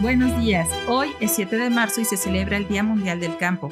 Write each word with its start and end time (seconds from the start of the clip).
Buenos 0.00 0.34
días, 0.40 0.66
hoy 0.88 1.10
es 1.20 1.32
7 1.32 1.58
de 1.58 1.68
marzo 1.68 2.00
y 2.00 2.06
se 2.06 2.16
celebra 2.16 2.56
el 2.56 2.66
Día 2.66 2.82
Mundial 2.82 3.20
del 3.20 3.36
Campo. 3.36 3.68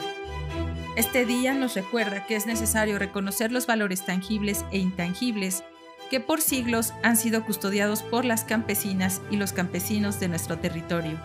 Este 0.95 1.25
día 1.25 1.55
nos 1.55 1.75
recuerda 1.75 2.27
que 2.27 2.37
es 2.37 2.45
necesario 2.45 2.99
reconocer 2.99 3.51
los 3.51 3.67
valores 3.67 4.05
tangibles 4.05 4.67
e 4.71 4.77
intangibles 4.77 5.65
que 6.11 6.21
por 6.21 6.43
siglos 6.43 6.93
han 7.03 7.17
sido 7.17 7.47
custodiados 7.47 8.03
por 8.03 8.27
las 8.27 8.45
campesinas 8.45 9.23
y 9.31 9.39
los 9.39 9.55
campesinos 9.55 10.21
de 10.21 10.29
nuestro 10.29 10.59
territorio. 10.59 11.19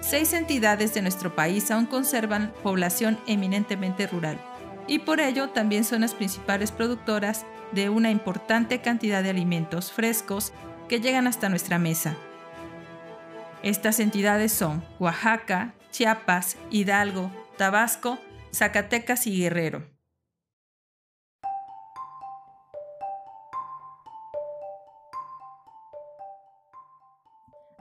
Seis 0.00 0.32
entidades 0.32 0.92
de 0.94 1.02
nuestro 1.02 1.36
país 1.36 1.70
aún 1.70 1.86
conservan 1.86 2.52
población 2.64 3.20
eminentemente 3.28 4.08
rural 4.08 4.40
y 4.88 4.98
por 4.98 5.20
ello 5.20 5.50
también 5.50 5.84
son 5.84 6.00
las 6.00 6.14
principales 6.14 6.72
productoras 6.72 7.46
de 7.70 7.88
una 7.88 8.10
importante 8.10 8.80
cantidad 8.80 9.22
de 9.22 9.30
alimentos 9.30 9.92
frescos 9.92 10.52
que 10.88 11.00
llegan 11.00 11.28
hasta 11.28 11.48
nuestra 11.48 11.78
mesa. 11.78 12.16
Estas 13.64 13.98
entidades 13.98 14.52
son 14.52 14.84
Oaxaca, 14.98 15.72
Chiapas, 15.90 16.58
Hidalgo, 16.70 17.30
Tabasco, 17.56 18.18
Zacatecas 18.52 19.26
y 19.26 19.38
Guerrero. 19.38 19.90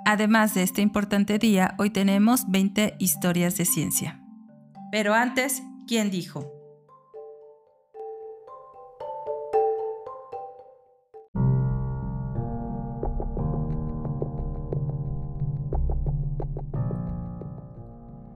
Además 0.06 0.54
de 0.54 0.64
este 0.64 0.82
importante 0.82 1.38
día, 1.38 1.76
hoy 1.78 1.90
tenemos 1.90 2.50
20 2.50 2.96
historias 3.00 3.58
de 3.58 3.66
ciencia. 3.66 4.22
Pero 4.90 5.14
antes, 5.14 5.64
¿quién 5.86 6.10
dijo? 6.10 6.63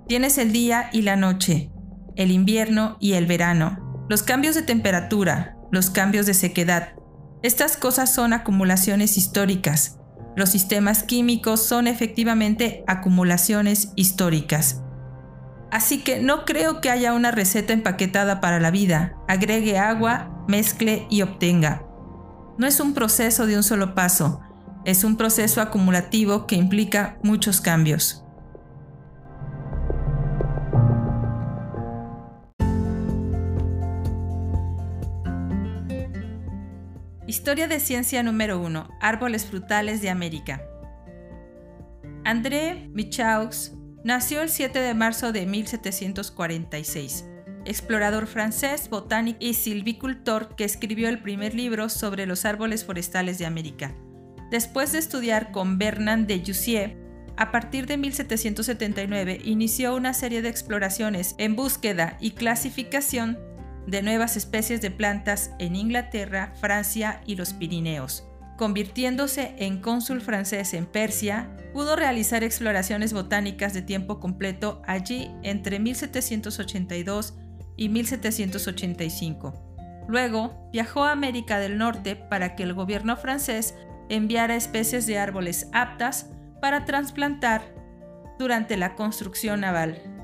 Tienes 0.07 0.37
el 0.37 0.53
día 0.53 0.89
y 0.93 1.01
la 1.01 1.17
noche, 1.17 1.69
el 2.15 2.31
invierno 2.31 2.95
y 3.01 3.13
el 3.13 3.25
verano, 3.25 4.05
los 4.07 4.23
cambios 4.23 4.55
de 4.55 4.61
temperatura, 4.61 5.57
los 5.69 5.89
cambios 5.89 6.25
de 6.25 6.33
sequedad. 6.33 6.93
Estas 7.43 7.75
cosas 7.75 8.13
son 8.13 8.31
acumulaciones 8.31 9.17
históricas. 9.17 9.99
Los 10.37 10.49
sistemas 10.49 11.03
químicos 11.03 11.61
son 11.61 11.87
efectivamente 11.87 12.85
acumulaciones 12.87 13.91
históricas. 13.97 14.81
Así 15.71 16.01
que 16.01 16.21
no 16.21 16.45
creo 16.45 16.79
que 16.79 16.89
haya 16.89 17.11
una 17.11 17.31
receta 17.31 17.73
empaquetada 17.73 18.39
para 18.39 18.61
la 18.61 18.71
vida. 18.71 19.17
Agregue 19.27 19.77
agua, 19.77 20.45
mezcle 20.47 21.05
y 21.09 21.21
obtenga. 21.21 21.83
No 22.57 22.65
es 22.65 22.79
un 22.79 22.93
proceso 22.93 23.45
de 23.45 23.57
un 23.57 23.63
solo 23.63 23.93
paso, 23.93 24.39
es 24.85 25.03
un 25.03 25.17
proceso 25.17 25.59
acumulativo 25.59 26.47
que 26.47 26.55
implica 26.55 27.17
muchos 27.23 27.59
cambios. 27.59 28.23
Historia 37.27 37.67
de 37.67 37.81
ciencia 37.81 38.23
número 38.23 38.57
1. 38.61 38.87
Árboles 39.01 39.45
frutales 39.45 40.01
de 40.01 40.09
América. 40.09 40.61
André 42.23 42.89
Michaux 42.93 43.73
nació 44.05 44.41
el 44.41 44.49
7 44.49 44.79
de 44.79 44.93
marzo 44.93 45.33
de 45.33 45.45
1746. 45.45 47.25
Explorador 47.65 48.27
francés, 48.27 48.89
botánico 48.89 49.39
y 49.41 49.55
silvicultor 49.55 50.55
que 50.55 50.63
escribió 50.63 51.09
el 51.09 51.21
primer 51.21 51.53
libro 51.53 51.89
sobre 51.89 52.25
los 52.25 52.45
árboles 52.45 52.85
forestales 52.85 53.37
de 53.39 53.45
América. 53.45 53.93
Después 54.49 54.93
de 54.93 54.99
estudiar 54.99 55.51
con 55.51 55.77
Bernard 55.77 56.27
de 56.27 56.41
Jussieu, 56.45 56.95
a 57.35 57.51
partir 57.51 57.87
de 57.87 57.97
1779 57.97 59.41
inició 59.43 59.97
una 59.97 60.13
serie 60.13 60.41
de 60.41 60.47
exploraciones 60.47 61.35
en 61.37 61.57
búsqueda 61.57 62.15
y 62.21 62.31
clasificación 62.31 63.37
de 63.87 64.03
nuevas 64.03 64.37
especies 64.37 64.81
de 64.81 64.91
plantas 64.91 65.51
en 65.57 65.75
Inglaterra, 65.75 66.53
Francia 66.59 67.21
y 67.25 67.35
los 67.35 67.53
Pirineos. 67.53 68.27
Convirtiéndose 68.57 69.55
en 69.57 69.81
cónsul 69.81 70.19
francés 70.19 70.73
en 70.73 70.85
Persia, 70.85 71.55
pudo 71.73 71.95
realizar 71.95 72.43
exploraciones 72.43 73.13
botánicas 73.13 73.73
de 73.73 73.81
tiempo 73.81 74.19
completo 74.19 74.81
allí 74.85 75.31
entre 75.43 75.79
1782 75.79 77.35
y 77.77 77.89
1785. 77.89 79.63
Luego 80.07 80.69
viajó 80.73 81.03
a 81.03 81.11
América 81.11 81.59
del 81.59 81.77
Norte 81.77 82.15
para 82.15 82.55
que 82.55 82.63
el 82.63 82.73
gobierno 82.73 83.15
francés 83.15 83.75
enviara 84.09 84.55
especies 84.55 85.05
de 85.05 85.17
árboles 85.17 85.69
aptas 85.73 86.29
para 86.61 86.85
trasplantar 86.85 87.61
durante 88.39 88.77
la 88.77 88.95
construcción 88.95 89.61
naval. 89.61 90.16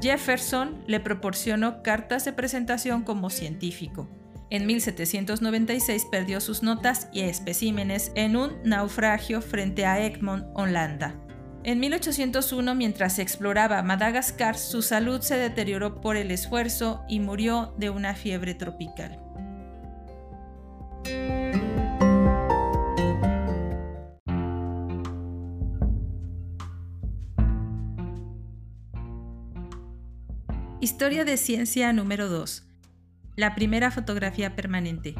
Jefferson 0.00 0.82
le 0.86 1.00
proporcionó 1.00 1.82
cartas 1.82 2.24
de 2.24 2.32
presentación 2.32 3.02
como 3.02 3.30
científico. 3.30 4.08
En 4.50 4.66
1796 4.66 6.06
perdió 6.10 6.40
sus 6.40 6.62
notas 6.62 7.08
y 7.12 7.20
especímenes 7.20 8.10
en 8.14 8.36
un 8.36 8.52
naufragio 8.64 9.42
frente 9.42 9.86
a 9.86 10.00
Egmont, 10.04 10.46
Holanda. 10.54 11.14
En 11.62 11.78
1801, 11.78 12.74
mientras 12.74 13.18
exploraba 13.18 13.82
Madagascar, 13.82 14.56
su 14.56 14.82
salud 14.82 15.20
se 15.20 15.36
deterioró 15.36 16.00
por 16.00 16.16
el 16.16 16.30
esfuerzo 16.30 17.02
y 17.08 17.20
murió 17.20 17.74
de 17.76 17.90
una 17.90 18.14
fiebre 18.14 18.54
tropical. 18.54 19.20
Historia 30.90 31.24
de 31.24 31.36
ciencia 31.36 31.92
número 31.92 32.28
2. 32.28 32.64
La 33.36 33.54
primera 33.54 33.92
fotografía 33.92 34.56
permanente. 34.56 35.14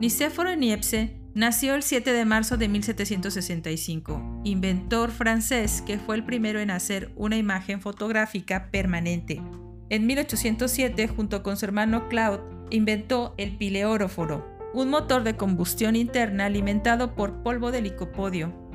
Nicéforo 0.00 0.54
Niepce 0.54 1.16
nació 1.34 1.74
el 1.74 1.82
7 1.82 2.12
de 2.12 2.24
marzo 2.24 2.56
de 2.56 2.68
1765, 2.68 4.42
inventor 4.44 5.10
francés 5.10 5.82
que 5.84 5.98
fue 5.98 6.14
el 6.14 6.24
primero 6.24 6.60
en 6.60 6.70
hacer 6.70 7.10
una 7.16 7.36
imagen 7.36 7.80
fotográfica 7.80 8.70
permanente. 8.70 9.42
En 9.90 10.06
1807, 10.06 11.08
junto 11.08 11.42
con 11.42 11.56
su 11.56 11.64
hermano 11.64 12.08
Claude, 12.08 12.44
inventó 12.70 13.34
el 13.38 13.56
pileóróforo, 13.56 14.46
un 14.72 14.88
motor 14.88 15.24
de 15.24 15.36
combustión 15.36 15.96
interna 15.96 16.44
alimentado 16.44 17.16
por 17.16 17.42
polvo 17.42 17.72
de 17.72 17.82
licopodio, 17.82 18.67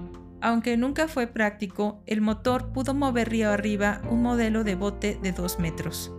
aunque 0.44 0.76
nunca 0.76 1.08
fue 1.08 1.26
práctico, 1.28 2.04
el 2.06 2.20
motor 2.20 2.74
pudo 2.74 2.94
mover 2.94 3.30
río 3.30 3.50
arriba 3.50 4.02
un 4.10 4.22
modelo 4.22 4.66
de 4.66 4.76
bote 4.76 5.18
de 5.24 5.32
2 5.32 5.58
metros. 5.60 6.12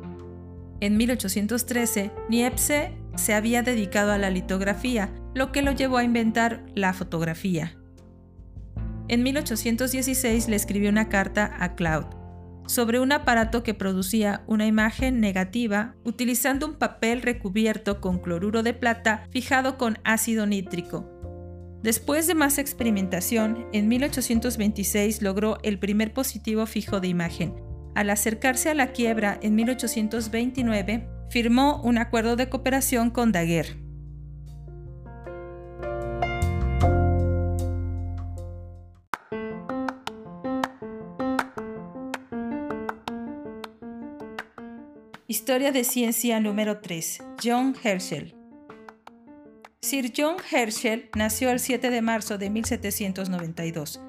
En 0.80 0.96
1813, 0.96 2.10
Niepce 2.30 2.96
se 3.16 3.34
había 3.34 3.62
dedicado 3.62 4.12
a 4.12 4.18
la 4.18 4.30
litografía, 4.30 5.10
lo 5.34 5.52
que 5.52 5.60
lo 5.60 5.72
llevó 5.72 5.98
a 5.98 6.04
inventar 6.04 6.64
la 6.74 6.94
fotografía. 6.94 7.76
En 9.08 9.22
1816 9.22 10.48
le 10.48 10.56
escribió 10.56 10.88
una 10.88 11.10
carta 11.10 11.54
a 11.60 11.74
Claude 11.74 12.08
sobre 12.66 13.00
un 13.00 13.12
aparato 13.12 13.62
que 13.62 13.74
producía 13.74 14.42
una 14.46 14.66
imagen 14.66 15.20
negativa 15.20 15.96
utilizando 16.02 16.66
un 16.66 16.74
papel 16.76 17.20
recubierto 17.20 18.00
con 18.00 18.18
cloruro 18.20 18.62
de 18.62 18.72
plata 18.72 19.26
fijado 19.30 19.76
con 19.76 19.98
ácido 20.02 20.46
nítrico, 20.46 21.13
Después 21.84 22.26
de 22.26 22.34
más 22.34 22.56
experimentación, 22.56 23.66
en 23.74 23.88
1826 23.88 25.20
logró 25.20 25.58
el 25.62 25.78
primer 25.78 26.14
positivo 26.14 26.64
fijo 26.64 26.98
de 26.98 27.08
imagen. 27.08 27.54
Al 27.94 28.08
acercarse 28.08 28.70
a 28.70 28.74
la 28.74 28.92
quiebra 28.92 29.38
en 29.42 29.54
1829, 29.54 31.06
firmó 31.28 31.82
un 31.82 31.98
acuerdo 31.98 32.36
de 32.36 32.48
cooperación 32.48 33.10
con 33.10 33.32
Daguerre. 33.32 33.76
Historia 45.28 45.70
de 45.70 45.84
ciencia 45.84 46.40
número 46.40 46.80
3. 46.80 47.18
John 47.44 47.76
Herschel. 47.84 48.33
Sir 49.84 50.14
John 50.16 50.36
Herschel 50.50 51.10
nació 51.14 51.50
el 51.50 51.60
7 51.60 51.90
de 51.90 52.00
marzo 52.00 52.38
de 52.38 52.48
1792. 52.48 54.00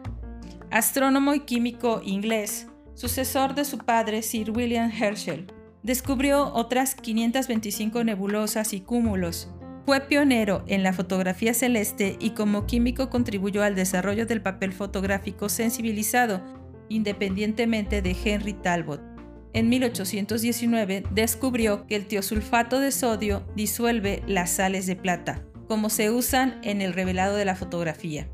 Astrónomo 0.72 1.34
y 1.34 1.42
químico 1.42 2.02
inglés, 2.06 2.68
sucesor 2.94 3.56
de 3.56 3.66
su 3.66 3.80
padre 3.80 4.22
Sir 4.22 4.52
William 4.52 4.90
Herschel, 4.90 5.48
descubrió 5.84 6.54
otras 6.54 6.96
525 6.96 8.06
nebulosas 8.06 8.72
y 8.72 8.80
cúmulos. 8.80 9.50
Fue 9.86 10.00
pionero 10.00 10.64
en 10.68 10.82
la 10.82 10.94
fotografía 10.94 11.54
celeste 11.54 12.16
y 12.22 12.30
como 12.30 12.68
químico 12.68 13.10
contribuyó 13.10 13.62
al 13.62 13.76
desarrollo 13.76 14.26
del 14.26 14.42
papel 14.42 14.72
fotográfico 14.72 15.50
sensibilizado, 15.50 16.42
independientemente 16.88 18.02
de 18.02 18.16
Henry 18.24 18.54
Talbot. 18.54 19.02
En 19.52 19.68
1819 19.68 21.04
descubrió 21.12 21.86
que 21.86 21.98
el 21.98 22.06
tiosulfato 22.06 22.80
de 22.80 22.94
sodio 22.94 23.46
disuelve 23.58 24.24
las 24.26 24.52
sales 24.52 24.86
de 24.86 24.96
plata 24.96 25.44
como 25.68 25.90
se 25.90 26.10
usan 26.10 26.60
en 26.64 26.82
el 26.82 26.94
revelado 26.94 27.36
de 27.36 27.46
la 27.46 27.56
fotografía. 27.56 28.28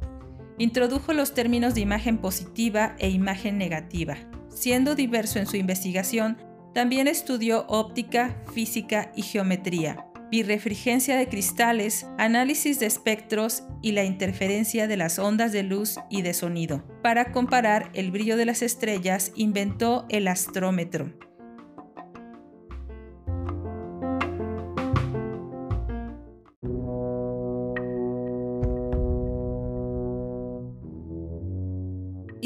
Introdujo 0.57 1.13
los 1.13 1.33
términos 1.33 1.73
de 1.73 1.81
imagen 1.81 2.17
positiva 2.17 2.95
e 2.99 3.09
imagen 3.09 3.57
negativa. 3.57 4.17
Siendo 4.49 4.95
diverso 4.95 5.39
en 5.39 5.47
su 5.47 5.57
investigación, 5.57 6.37
también 6.73 7.07
estudió 7.07 7.65
óptica, 7.67 8.41
física 8.53 9.11
y 9.15 9.23
geometría, 9.23 10.05
birrefrigencia 10.31 11.17
de 11.17 11.27
cristales, 11.27 12.07
análisis 12.17 12.79
de 12.79 12.85
espectros 12.85 13.63
y 13.81 13.91
la 13.91 14.05
interferencia 14.05 14.87
de 14.87 14.97
las 14.97 15.19
ondas 15.19 15.51
de 15.51 15.63
luz 15.63 15.99
y 16.09 16.21
de 16.21 16.33
sonido. 16.33 16.83
Para 17.01 17.33
comparar 17.33 17.89
el 17.93 18.11
brillo 18.11 18.37
de 18.37 18.45
las 18.45 18.61
estrellas, 18.61 19.33
inventó 19.35 20.05
el 20.09 20.27
astrómetro. 20.29 21.11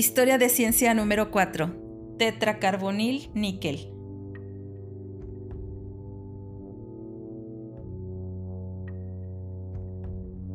Historia 0.06 0.38
de 0.38 0.50
ciencia 0.50 0.94
número 0.94 1.32
4. 1.32 2.16
Tetracarbonil 2.20 3.32
níquel. 3.34 3.92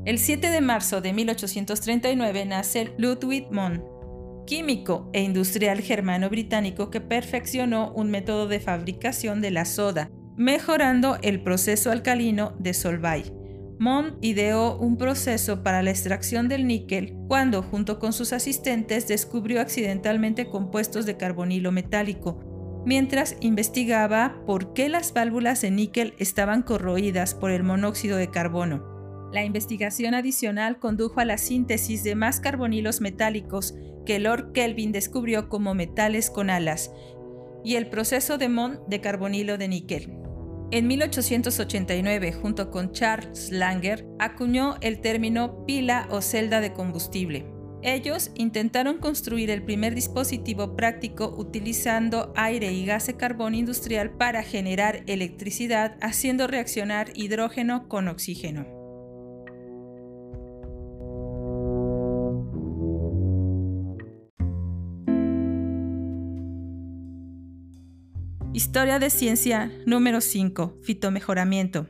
El 0.04 0.18
7 0.20 0.50
de 0.50 0.60
marzo 0.60 1.00
de 1.00 1.12
1839 1.12 2.46
nace 2.46 2.94
Ludwig 2.96 3.50
Mohn, 3.50 3.82
químico 4.46 5.10
e 5.12 5.20
industrial 5.20 5.80
germano-británico 5.80 6.88
que 6.90 7.00
perfeccionó 7.00 7.92
un 7.92 8.08
método 8.08 8.46
de 8.46 8.60
fabricación 8.60 9.40
de 9.40 9.50
la 9.50 9.64
soda, 9.64 10.12
mejorando 10.36 11.18
el 11.22 11.42
proceso 11.42 11.90
alcalino 11.90 12.54
de 12.60 12.72
Solvay. 12.72 13.39
Mohn 13.80 14.18
ideó 14.20 14.76
un 14.76 14.98
proceso 14.98 15.62
para 15.62 15.82
la 15.82 15.88
extracción 15.88 16.48
del 16.48 16.66
níquel 16.66 17.16
cuando, 17.28 17.62
junto 17.62 17.98
con 17.98 18.12
sus 18.12 18.34
asistentes, 18.34 19.08
descubrió 19.08 19.58
accidentalmente 19.62 20.50
compuestos 20.50 21.06
de 21.06 21.16
carbonilo 21.16 21.72
metálico, 21.72 22.82
mientras 22.84 23.38
investigaba 23.40 24.42
por 24.46 24.74
qué 24.74 24.90
las 24.90 25.14
válvulas 25.14 25.62
de 25.62 25.70
níquel 25.70 26.12
estaban 26.18 26.62
corroídas 26.62 27.34
por 27.34 27.50
el 27.52 27.62
monóxido 27.62 28.18
de 28.18 28.30
carbono. 28.30 29.30
La 29.32 29.44
investigación 29.44 30.12
adicional 30.12 30.78
condujo 30.78 31.20
a 31.20 31.24
la 31.24 31.38
síntesis 31.38 32.04
de 32.04 32.14
más 32.14 32.38
carbonilos 32.38 33.00
metálicos 33.00 33.74
que 34.04 34.18
Lord 34.18 34.52
Kelvin 34.52 34.92
descubrió 34.92 35.48
como 35.48 35.72
metales 35.72 36.28
con 36.28 36.50
alas 36.50 36.92
y 37.64 37.76
el 37.76 37.88
proceso 37.88 38.36
de 38.36 38.50
Mond 38.50 38.80
de 38.88 39.00
carbonilo 39.00 39.56
de 39.56 39.68
níquel. 39.68 40.19
En 40.72 40.86
1889, 40.86 42.32
junto 42.32 42.70
con 42.70 42.92
Charles 42.92 43.50
Langer, 43.50 44.06
acuñó 44.20 44.76
el 44.80 45.00
término 45.00 45.66
pila 45.66 46.06
o 46.10 46.22
celda 46.22 46.60
de 46.60 46.72
combustible. 46.72 47.44
Ellos 47.82 48.30
intentaron 48.36 48.98
construir 48.98 49.50
el 49.50 49.64
primer 49.64 49.96
dispositivo 49.96 50.76
práctico 50.76 51.34
utilizando 51.36 52.32
aire 52.36 52.72
y 52.72 52.86
gas 52.86 53.08
de 53.08 53.16
carbón 53.16 53.56
industrial 53.56 54.12
para 54.12 54.44
generar 54.44 55.02
electricidad 55.08 55.96
haciendo 56.02 56.46
reaccionar 56.46 57.10
hidrógeno 57.14 57.88
con 57.88 58.06
oxígeno. 58.06 58.79
Historia 68.52 68.98
de 68.98 69.10
ciencia 69.10 69.70
número 69.86 70.20
5. 70.20 70.80
Fitomejoramiento. 70.82 71.86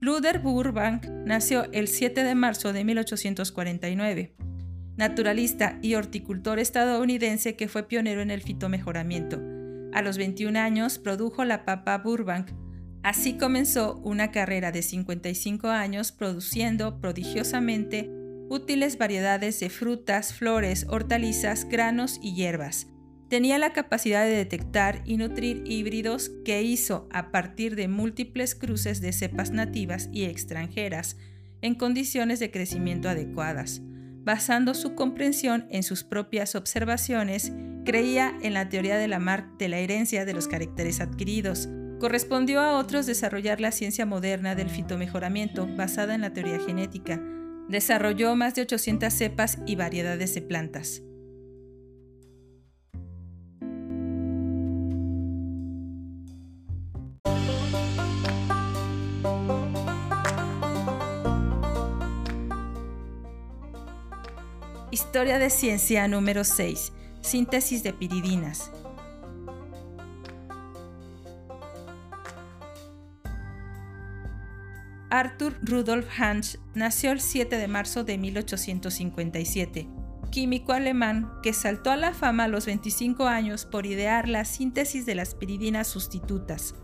Luder 0.00 0.38
Burbank 0.38 1.08
nació 1.26 1.70
el 1.72 1.88
7 1.88 2.24
de 2.24 2.34
marzo 2.34 2.72
de 2.72 2.84
1849, 2.84 4.34
naturalista 4.96 5.78
y 5.82 5.94
horticultor 5.94 6.58
estadounidense 6.58 7.54
que 7.54 7.68
fue 7.68 7.82
pionero 7.86 8.22
en 8.22 8.30
el 8.30 8.40
fitomejoramiento. 8.40 9.38
A 9.92 10.00
los 10.00 10.16
21 10.16 10.58
años 10.58 10.98
produjo 10.98 11.44
la 11.44 11.66
papa 11.66 11.98
Burbank. 11.98 12.50
Así 13.02 13.36
comenzó 13.36 14.00
una 14.04 14.30
carrera 14.30 14.72
de 14.72 14.80
55 14.80 15.68
años 15.68 16.12
produciendo 16.12 16.98
prodigiosamente 16.98 18.21
útiles 18.52 18.98
variedades 18.98 19.58
de 19.60 19.70
frutas, 19.70 20.34
flores, 20.34 20.86
hortalizas, 20.90 21.66
granos 21.66 22.20
y 22.22 22.34
hierbas. 22.34 22.86
Tenía 23.30 23.56
la 23.56 23.72
capacidad 23.72 24.24
de 24.26 24.36
detectar 24.36 25.00
y 25.06 25.16
nutrir 25.16 25.62
híbridos 25.64 26.30
que 26.44 26.62
hizo 26.62 27.08
a 27.10 27.30
partir 27.30 27.76
de 27.76 27.88
múltiples 27.88 28.54
cruces 28.54 29.00
de 29.00 29.14
cepas 29.14 29.52
nativas 29.52 30.10
y 30.12 30.24
extranjeras 30.24 31.16
en 31.62 31.74
condiciones 31.76 32.40
de 32.40 32.50
crecimiento 32.50 33.08
adecuadas. 33.08 33.80
Basando 34.22 34.74
su 34.74 34.94
comprensión 34.94 35.66
en 35.70 35.82
sus 35.82 36.04
propias 36.04 36.54
observaciones, 36.54 37.52
creía 37.86 38.36
en 38.42 38.52
la 38.52 38.68
teoría 38.68 38.98
de 38.98 39.08
la, 39.08 39.48
de 39.58 39.68
la 39.68 39.78
herencia 39.78 40.26
de 40.26 40.34
los 40.34 40.46
caracteres 40.46 41.00
adquiridos. 41.00 41.70
Correspondió 41.98 42.60
a 42.60 42.76
otros 42.76 43.06
desarrollar 43.06 43.62
la 43.62 43.72
ciencia 43.72 44.04
moderna 44.04 44.54
del 44.54 44.68
fitomejoramiento 44.68 45.66
basada 45.74 46.14
en 46.14 46.20
la 46.20 46.34
teoría 46.34 46.60
genética, 46.60 47.18
Desarrolló 47.68 48.36
más 48.36 48.54
de 48.54 48.62
800 48.62 49.12
cepas 49.12 49.58
y 49.66 49.76
variedades 49.76 50.34
de 50.34 50.42
plantas. 50.42 51.02
Historia 64.90 65.38
de 65.38 65.48
ciencia 65.50 66.06
número 66.08 66.44
6. 66.44 66.92
Síntesis 67.22 67.82
de 67.82 67.92
piridinas. 67.92 68.70
Arthur 75.12 75.58
Rudolf 75.60 76.06
Hansch 76.18 76.56
nació 76.74 77.12
el 77.12 77.20
7 77.20 77.58
de 77.58 77.68
marzo 77.68 78.02
de 78.02 78.16
1857, 78.16 79.86
químico 80.30 80.72
alemán 80.72 81.30
que 81.42 81.52
saltó 81.52 81.90
a 81.90 81.96
la 81.96 82.14
fama 82.14 82.44
a 82.44 82.48
los 82.48 82.64
25 82.64 83.26
años 83.26 83.66
por 83.66 83.84
idear 83.84 84.26
la 84.26 84.46
síntesis 84.46 85.04
de 85.04 85.14
las 85.14 85.34
piridinas 85.34 85.86
sustitutas. 85.86 86.74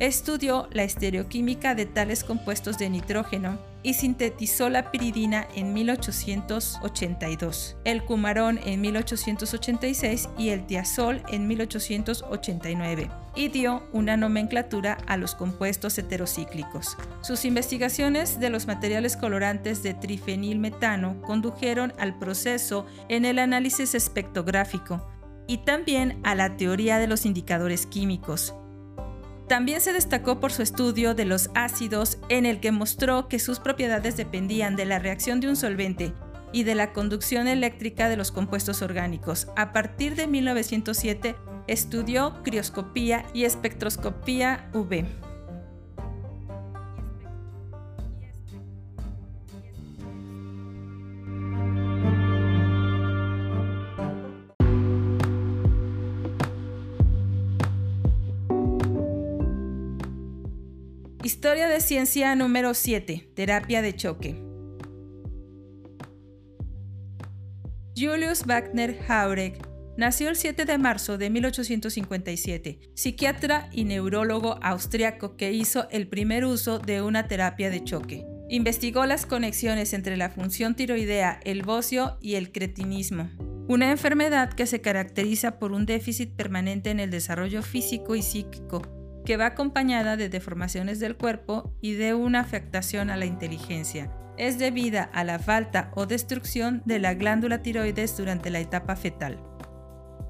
Estudió 0.00 0.68
la 0.72 0.82
estereoquímica 0.82 1.76
de 1.76 1.86
tales 1.86 2.24
compuestos 2.24 2.76
de 2.76 2.90
nitrógeno 2.90 3.60
y 3.86 3.94
sintetizó 3.94 4.68
la 4.68 4.90
piridina 4.90 5.46
en 5.54 5.72
1882, 5.72 7.76
el 7.84 8.02
cumarón 8.02 8.58
en 8.64 8.80
1886 8.80 10.28
y 10.36 10.48
el 10.48 10.66
tiazol 10.66 11.22
en 11.28 11.46
1889, 11.46 13.08
y 13.36 13.46
dio 13.46 13.84
una 13.92 14.16
nomenclatura 14.16 14.98
a 15.06 15.16
los 15.16 15.36
compuestos 15.36 15.96
heterocíclicos. 15.98 16.96
Sus 17.20 17.44
investigaciones 17.44 18.40
de 18.40 18.50
los 18.50 18.66
materiales 18.66 19.16
colorantes 19.16 19.84
de 19.84 19.94
trifenilmetano 19.94 21.22
condujeron 21.22 21.92
al 21.96 22.18
proceso 22.18 22.86
en 23.08 23.24
el 23.24 23.38
análisis 23.38 23.94
espectrográfico 23.94 25.06
y 25.46 25.58
también 25.58 26.18
a 26.24 26.34
la 26.34 26.56
teoría 26.56 26.98
de 26.98 27.06
los 27.06 27.24
indicadores 27.24 27.86
químicos, 27.86 28.52
también 29.48 29.80
se 29.80 29.92
destacó 29.92 30.40
por 30.40 30.52
su 30.52 30.62
estudio 30.62 31.14
de 31.14 31.24
los 31.24 31.50
ácidos 31.54 32.18
en 32.28 32.46
el 32.46 32.60
que 32.60 32.72
mostró 32.72 33.28
que 33.28 33.38
sus 33.38 33.60
propiedades 33.60 34.16
dependían 34.16 34.76
de 34.76 34.86
la 34.86 34.98
reacción 34.98 35.40
de 35.40 35.48
un 35.48 35.56
solvente 35.56 36.12
y 36.52 36.64
de 36.64 36.74
la 36.74 36.92
conducción 36.92 37.46
eléctrica 37.46 38.08
de 38.08 38.16
los 38.16 38.32
compuestos 38.32 38.82
orgánicos. 38.82 39.48
A 39.56 39.72
partir 39.72 40.16
de 40.16 40.26
1907 40.26 41.36
estudió 41.66 42.42
crioscopía 42.42 43.24
y 43.34 43.44
espectroscopía 43.44 44.70
UV. 44.72 45.25
Historia 61.56 61.74
de 61.74 61.80
ciencia 61.80 62.36
número 62.36 62.74
7. 62.74 63.30
Terapia 63.34 63.80
de 63.80 63.96
choque. 63.96 64.34
Julius 67.96 68.44
Wagner 68.44 68.98
Jauregg 69.06 69.66
nació 69.96 70.28
el 70.28 70.36
7 70.36 70.66
de 70.66 70.76
marzo 70.76 71.16
de 71.16 71.30
1857, 71.30 72.78
psiquiatra 72.92 73.70
y 73.72 73.84
neurólogo 73.84 74.58
austriaco 74.60 75.38
que 75.38 75.54
hizo 75.54 75.88
el 75.88 76.08
primer 76.08 76.44
uso 76.44 76.78
de 76.78 77.00
una 77.00 77.26
terapia 77.26 77.70
de 77.70 77.82
choque. 77.82 78.26
Investigó 78.50 79.06
las 79.06 79.24
conexiones 79.24 79.94
entre 79.94 80.18
la 80.18 80.28
función 80.28 80.74
tiroidea, 80.74 81.40
el 81.42 81.62
bocio 81.62 82.18
y 82.20 82.34
el 82.34 82.52
cretinismo, 82.52 83.30
una 83.66 83.90
enfermedad 83.90 84.52
que 84.52 84.66
se 84.66 84.82
caracteriza 84.82 85.58
por 85.58 85.72
un 85.72 85.86
déficit 85.86 86.36
permanente 86.36 86.90
en 86.90 87.00
el 87.00 87.10
desarrollo 87.10 87.62
físico 87.62 88.14
y 88.14 88.20
psíquico 88.20 88.95
que 89.26 89.36
va 89.36 89.46
acompañada 89.46 90.16
de 90.16 90.30
deformaciones 90.30 90.98
del 91.00 91.16
cuerpo 91.16 91.76
y 91.82 91.94
de 91.94 92.14
una 92.14 92.40
afectación 92.40 93.10
a 93.10 93.18
la 93.18 93.26
inteligencia. 93.26 94.10
Es 94.38 94.58
debida 94.58 95.02
a 95.12 95.24
la 95.24 95.38
falta 95.38 95.90
o 95.94 96.06
destrucción 96.06 96.82
de 96.86 96.98
la 96.98 97.12
glándula 97.12 97.60
tiroides 97.60 98.16
durante 98.16 98.48
la 98.48 98.60
etapa 98.60 98.96
fetal. 98.96 99.38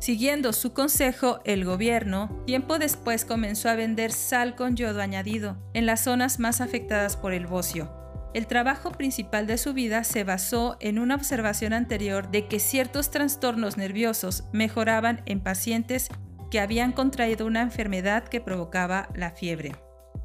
Siguiendo 0.01 0.53
su 0.53 0.73
consejo, 0.73 1.41
el 1.45 1.65
gobierno, 1.65 2.43
tiempo 2.47 2.79
después 2.79 3.25
comenzó 3.25 3.69
a 3.69 3.77
vender 3.77 4.13
sal 4.13 4.55
con 4.55 4.77
yodo 4.77 5.01
añadido 5.01 5.57
en 5.75 5.87
las 5.87 6.03
zonas 6.03 6.39
más 6.39 6.61
afectadas 6.61 7.17
por 7.17 7.33
el 7.33 7.47
bocio. 7.47 7.91
El 8.35 8.47
trabajo 8.47 8.93
principal 8.93 9.47
de 9.47 9.57
su 9.57 9.73
vida 9.73 10.05
se 10.05 10.23
basó 10.23 10.77
en 10.81 10.99
una 10.99 11.15
observación 11.15 11.73
anterior 11.73 12.31
de 12.31 12.47
que 12.49 12.61
ciertos 12.61 13.11
trastornos 13.11 13.79
nerviosos 13.79 14.45
mejoraban 14.53 15.23
en 15.25 15.41
pacientes 15.41 16.11
que 16.51 16.61
habían 16.61 16.93
contraído 16.93 17.47
una 17.47 17.63
enfermedad 17.63 18.25
que 18.25 18.41
provocaba 18.41 19.09
la 19.15 19.31
fiebre. 19.31 19.73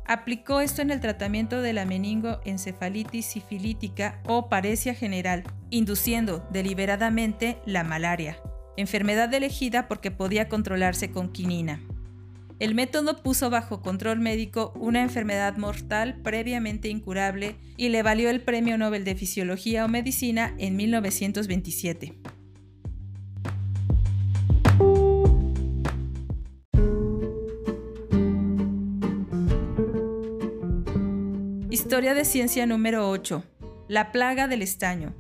Aplicó 0.06 0.62
esto 0.62 0.82
en 0.82 0.92
el 0.92 1.00
tratamiento 1.00 1.62
de 1.62 1.74
la 1.74 1.86
meningoencefalitis 1.86 3.26
sifilítica 3.26 4.22
o 4.28 4.50
paresia 4.50 4.94
general, 4.94 5.44
induciendo 5.70 6.48
deliberadamente 6.52 7.58
la 7.66 7.84
malaria 7.84 8.38
enfermedad 8.78 9.34
elegida 9.34 9.88
porque 9.88 10.12
podía 10.12 10.48
controlarse 10.48 11.12
con 11.12 11.32
quinina. 11.32 11.82
El 12.60 12.76
método 12.76 13.24
puso 13.24 13.50
bajo 13.50 13.82
control 13.82 14.20
médico 14.20 14.72
una 14.76 15.02
enfermedad 15.02 15.58
mortal 15.58 16.22
previamente 16.22 16.90
incurable 16.90 17.56
y 17.76 17.90
le 17.90 18.04
valió 18.04 18.30
el 18.30 18.42
Premio 18.42 18.78
Nobel 18.78 19.04
de 19.04 19.16
Fisiología 19.16 19.84
o 19.84 19.88
Medicina 19.88 20.54
en 20.60 20.76
1927. 20.76 22.21
Historia 31.92 32.14
de 32.14 32.24
ciencia 32.24 32.66
número 32.66 33.10
8. 33.10 33.44
La 33.90 34.14
plaga 34.14 34.48
del 34.48 34.62
estaño. 34.62 35.14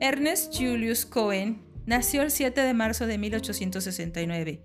Ernest 0.00 0.52
Julius 0.52 1.06
Cohen 1.06 1.62
nació 1.86 2.22
el 2.22 2.32
7 2.32 2.62
de 2.62 2.74
marzo 2.74 3.06
de 3.06 3.16
1869. 3.16 4.60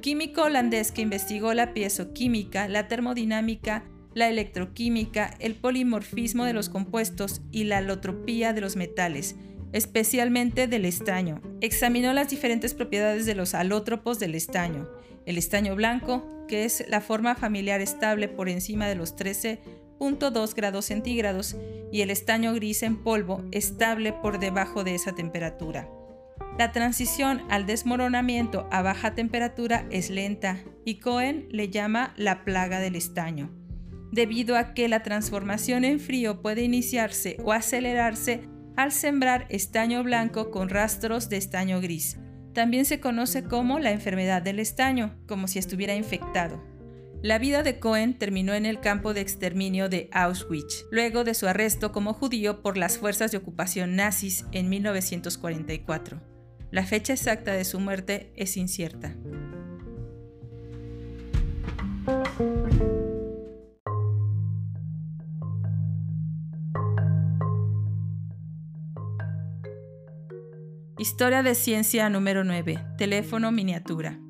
Químico 0.00 0.42
holandés 0.42 0.92
que 0.92 1.02
investigó 1.02 1.52
la 1.52 1.74
piezoquímica, 1.74 2.68
la 2.68 2.86
termodinámica, 2.86 3.82
la 4.14 4.28
electroquímica, 4.28 5.34
el 5.40 5.56
polimorfismo 5.56 6.44
de 6.44 6.52
los 6.52 6.68
compuestos 6.68 7.42
y 7.50 7.64
la 7.64 7.78
alotropía 7.78 8.52
de 8.52 8.60
los 8.60 8.76
metales, 8.76 9.34
especialmente 9.72 10.68
del 10.68 10.84
estaño. 10.84 11.42
Examinó 11.60 12.12
las 12.12 12.28
diferentes 12.28 12.72
propiedades 12.72 13.26
de 13.26 13.34
los 13.34 13.54
alótropos 13.54 14.20
del 14.20 14.36
estaño. 14.36 14.88
El 15.26 15.38
estaño 15.38 15.74
blanco, 15.74 16.46
que 16.46 16.64
es 16.64 16.84
la 16.88 17.00
forma 17.00 17.34
familiar 17.34 17.80
estable 17.80 18.28
por 18.28 18.48
encima 18.48 18.86
de 18.86 18.94
los 18.94 19.16
13.2 19.98 20.54
grados 20.54 20.86
centígrados, 20.86 21.56
y 21.92 22.00
el 22.00 22.10
estaño 22.10 22.52
gris 22.54 22.82
en 22.82 22.96
polvo, 22.96 23.44
estable 23.52 24.12
por 24.12 24.38
debajo 24.40 24.82
de 24.84 24.94
esa 24.94 25.14
temperatura. 25.14 25.88
La 26.58 26.72
transición 26.72 27.42
al 27.50 27.66
desmoronamiento 27.66 28.68
a 28.70 28.82
baja 28.82 29.14
temperatura 29.14 29.86
es 29.90 30.10
lenta 30.10 30.58
y 30.84 31.00
Cohen 31.00 31.48
le 31.50 31.68
llama 31.68 32.14
la 32.16 32.44
plaga 32.44 32.78
del 32.80 32.94
estaño, 32.94 33.50
debido 34.12 34.56
a 34.56 34.74
que 34.74 34.88
la 34.88 35.02
transformación 35.02 35.84
en 35.84 35.98
frío 35.98 36.42
puede 36.42 36.62
iniciarse 36.62 37.36
o 37.44 37.52
acelerarse 37.52 38.48
al 38.76 38.92
sembrar 38.92 39.46
estaño 39.50 40.02
blanco 40.02 40.50
con 40.50 40.68
rastros 40.68 41.28
de 41.28 41.36
estaño 41.36 41.80
gris. 41.80 42.18
También 42.52 42.84
se 42.84 43.00
conoce 43.00 43.42
como 43.42 43.80
la 43.80 43.90
enfermedad 43.90 44.42
del 44.42 44.60
estaño, 44.60 45.16
como 45.26 45.48
si 45.48 45.58
estuviera 45.58 45.96
infectado. 45.96 46.73
La 47.24 47.38
vida 47.38 47.62
de 47.62 47.78
Cohen 47.80 48.18
terminó 48.18 48.52
en 48.52 48.66
el 48.66 48.80
campo 48.80 49.14
de 49.14 49.22
exterminio 49.22 49.88
de 49.88 50.10
Auschwitz, 50.12 50.84
luego 50.90 51.24
de 51.24 51.32
su 51.32 51.46
arresto 51.46 51.90
como 51.90 52.12
judío 52.12 52.60
por 52.60 52.76
las 52.76 52.98
fuerzas 52.98 53.32
de 53.32 53.38
ocupación 53.38 53.96
nazis 53.96 54.44
en 54.52 54.68
1944. 54.68 56.20
La 56.70 56.84
fecha 56.84 57.14
exacta 57.14 57.52
de 57.52 57.64
su 57.64 57.80
muerte 57.80 58.30
es 58.36 58.58
incierta. 58.58 59.16
Historia 70.98 71.42
de 71.42 71.54
ciencia 71.54 72.10
número 72.10 72.44
9. 72.44 72.84
Teléfono 72.98 73.50
miniatura. 73.50 74.20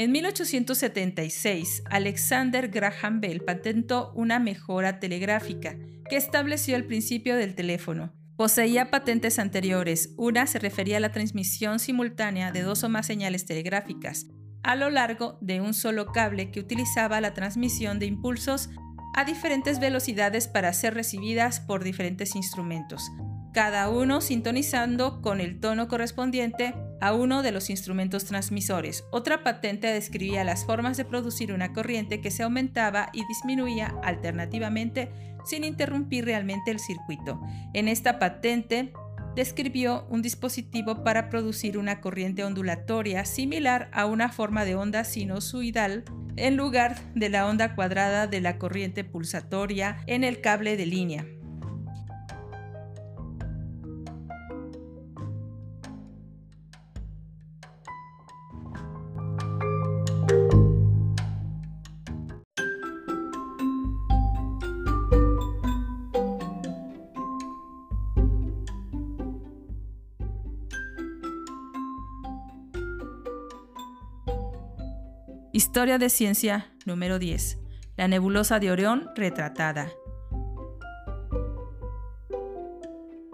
En 0.00 0.12
1876, 0.12 1.82
Alexander 1.90 2.68
Graham 2.68 3.20
Bell 3.20 3.44
patentó 3.44 4.12
una 4.14 4.38
mejora 4.38 4.98
telegráfica 4.98 5.76
que 6.08 6.16
estableció 6.16 6.76
el 6.76 6.86
principio 6.86 7.36
del 7.36 7.54
teléfono 7.54 8.10
Poseía 8.38 8.90
patentes 8.90 9.38
anteriores. 9.38 10.14
Una 10.16 10.46
se 10.46 10.58
refería 10.58 10.96
a 10.96 11.00
la 11.00 11.12
transmisión 11.12 11.78
simultánea 11.78 12.50
de 12.50 12.62
dos 12.62 12.82
o 12.82 12.88
más 12.88 13.04
señales 13.04 13.44
telegráficas 13.44 14.24
a 14.62 14.74
lo 14.74 14.88
largo 14.88 15.36
de 15.42 15.60
un 15.60 15.74
solo 15.74 16.06
cable 16.06 16.50
que 16.50 16.60
utilizaba 16.60 17.20
la 17.20 17.34
transmisión 17.34 17.98
de 17.98 18.06
impulsos 18.06 18.70
a 19.14 19.26
diferentes 19.26 19.80
velocidades 19.80 20.48
para 20.48 20.72
ser 20.72 20.94
recibidas 20.94 21.60
por 21.60 21.84
diferentes 21.84 22.34
instrumentos, 22.36 23.10
cada 23.52 23.90
uno 23.90 24.22
sintonizando 24.22 25.20
con 25.20 25.42
el 25.42 25.60
tono 25.60 25.88
correspondiente 25.88 26.74
a 27.00 27.12
uno 27.14 27.42
de 27.42 27.52
los 27.52 27.70
instrumentos 27.70 28.24
transmisores. 28.24 29.04
Otra 29.10 29.42
patente 29.42 29.86
describía 29.88 30.44
las 30.44 30.64
formas 30.64 30.96
de 30.96 31.04
producir 31.04 31.52
una 31.52 31.72
corriente 31.72 32.20
que 32.20 32.30
se 32.30 32.42
aumentaba 32.42 33.10
y 33.12 33.24
disminuía 33.26 33.94
alternativamente 34.02 35.10
sin 35.44 35.64
interrumpir 35.64 36.24
realmente 36.24 36.70
el 36.70 36.78
circuito. 36.78 37.40
En 37.72 37.88
esta 37.88 38.18
patente 38.18 38.92
describió 39.34 40.06
un 40.10 40.22
dispositivo 40.22 41.02
para 41.04 41.28
producir 41.28 41.78
una 41.78 42.00
corriente 42.00 42.44
ondulatoria 42.44 43.24
similar 43.24 43.88
a 43.92 44.06
una 44.06 44.30
forma 44.30 44.64
de 44.64 44.74
onda 44.74 45.04
sinusoidal 45.04 46.04
en 46.36 46.56
lugar 46.56 46.96
de 47.14 47.28
la 47.28 47.46
onda 47.46 47.74
cuadrada 47.74 48.26
de 48.26 48.40
la 48.40 48.58
corriente 48.58 49.04
pulsatoria 49.04 50.02
en 50.06 50.24
el 50.24 50.40
cable 50.40 50.76
de 50.76 50.86
línea. 50.86 51.26
Historia 75.52 75.98
de 75.98 76.10
ciencia 76.10 76.70
número 76.86 77.18
10. 77.18 77.58
La 77.96 78.06
nebulosa 78.06 78.60
de 78.60 78.70
Orión 78.70 79.10
retratada. 79.16 79.90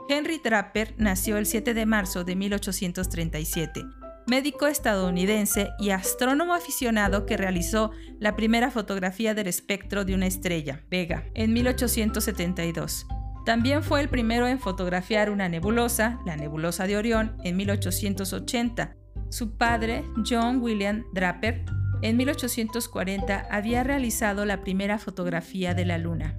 Henry 0.09 0.41
Draper 0.43 0.95
nació 0.97 1.37
el 1.37 1.45
7 1.45 1.75
de 1.75 1.85
marzo 1.85 2.25
de 2.25 2.35
1837, 2.35 3.85
médico 4.29 4.67
estadounidense 4.67 5.69
y 5.79 5.91
astrónomo 5.91 6.55
aficionado 6.55 7.27
que 7.27 7.37
realizó 7.37 7.91
la 8.19 8.35
primera 8.35 8.71
fotografía 8.71 9.35
del 9.35 9.49
espectro 9.49 10.07
de 10.07 10.15
una 10.15 10.27
estrella, 10.27 10.87
Vega, 10.89 11.27
en 11.35 11.53
1872. 11.53 13.07
También 13.45 13.83
fue 13.83 14.01
el 14.01 14.09
primero 14.09 14.47
en 14.47 14.59
fotografiar 14.59 15.29
una 15.29 15.51
nebulosa, 15.51 16.19
la 16.25 16.39
nebulosa 16.39 16.87
de 16.87 16.97
Orión, 16.97 17.37
en 17.45 17.59
1880. 17.59 18.97
Su 19.29 19.59
padre, 19.59 20.03
John 20.27 20.63
William 20.63 21.05
Draper, 21.13 21.65
en 22.03 22.17
1840 22.17 23.49
había 23.51 23.83
realizado 23.83 24.45
la 24.45 24.61
primera 24.61 24.99
fotografía 24.99 25.75
de 25.75 25.85
la 25.85 25.99
Luna. 25.99 26.39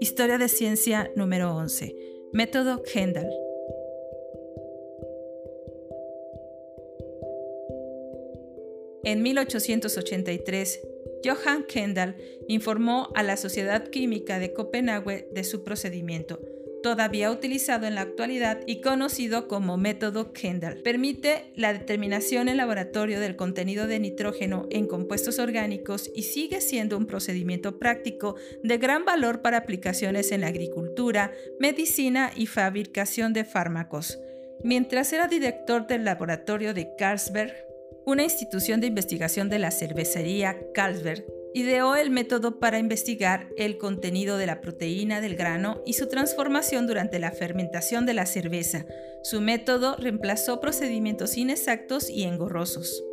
Historia 0.00 0.38
de 0.38 0.48
ciencia 0.48 1.10
número 1.16 1.54
11. 1.54 1.94
Método 2.32 2.82
Kendall. 2.82 3.47
En 9.08 9.22
1883, 9.22 10.80
Johann 11.24 11.64
Kendall 11.64 12.14
informó 12.46 13.08
a 13.14 13.22
la 13.22 13.38
Sociedad 13.38 13.88
Química 13.88 14.38
de 14.38 14.52
Copenhague 14.52 15.30
de 15.32 15.44
su 15.44 15.64
procedimiento. 15.64 16.38
todavía 16.82 17.30
utilizado 17.30 17.86
en 17.86 17.94
la 17.94 18.02
actualidad 18.02 18.60
y 18.66 18.82
conocido 18.82 19.48
como 19.48 19.78
método 19.78 20.32
Kendall. 20.32 20.82
Permite 20.82 21.50
la 21.56 21.72
determinación 21.72 22.48
en 22.48 22.58
laboratorio 22.58 23.18
del 23.18 23.34
contenido 23.34 23.86
de 23.86 23.98
nitrógeno 23.98 24.66
en 24.70 24.86
compuestos 24.86 25.38
orgánicos 25.38 26.10
y 26.14 26.24
sigue 26.24 26.60
siendo 26.60 26.98
un 26.98 27.06
procedimiento 27.06 27.78
práctico 27.78 28.36
de 28.62 28.76
gran 28.76 29.06
valor 29.06 29.40
para 29.40 29.56
aplicaciones 29.56 30.30
en 30.32 30.42
la 30.42 30.48
agricultura, 30.48 31.32
medicina 31.58 32.30
y 32.36 32.46
fabricación 32.46 33.32
de 33.32 33.44
fármacos. 33.44 34.18
Mientras 34.62 35.12
era 35.12 35.28
director 35.28 35.86
del 35.86 36.04
laboratorio 36.04 36.74
de 36.74 36.94
Carlsberg, 36.96 37.67
una 38.08 38.24
institución 38.24 38.80
de 38.80 38.86
investigación 38.86 39.50
de 39.50 39.58
la 39.58 39.70
cervecería 39.70 40.56
Carlsberg, 40.72 41.26
ideó 41.52 41.94
el 41.94 42.08
método 42.08 42.58
para 42.58 42.78
investigar 42.78 43.50
el 43.58 43.76
contenido 43.76 44.38
de 44.38 44.46
la 44.46 44.62
proteína 44.62 45.20
del 45.20 45.36
grano 45.36 45.82
y 45.84 45.92
su 45.92 46.08
transformación 46.08 46.86
durante 46.86 47.18
la 47.18 47.32
fermentación 47.32 48.06
de 48.06 48.14
la 48.14 48.24
cerveza. 48.24 48.86
Su 49.22 49.42
método 49.42 49.94
reemplazó 49.96 50.58
procedimientos 50.58 51.36
inexactos 51.36 52.08
y 52.08 52.24
engorrosos. 52.24 53.04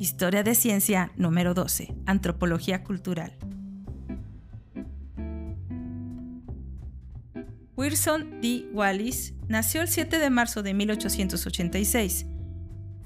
Historia 0.00 0.42
de 0.42 0.54
ciencia 0.54 1.12
número 1.16 1.52
12. 1.52 1.94
Antropología 2.06 2.82
cultural. 2.82 3.36
Wilson 7.76 8.40
D. 8.40 8.66
Wallis 8.72 9.34
nació 9.48 9.82
el 9.82 9.88
7 9.88 10.18
de 10.18 10.30
marzo 10.30 10.62
de 10.62 10.72
1886. 10.72 12.24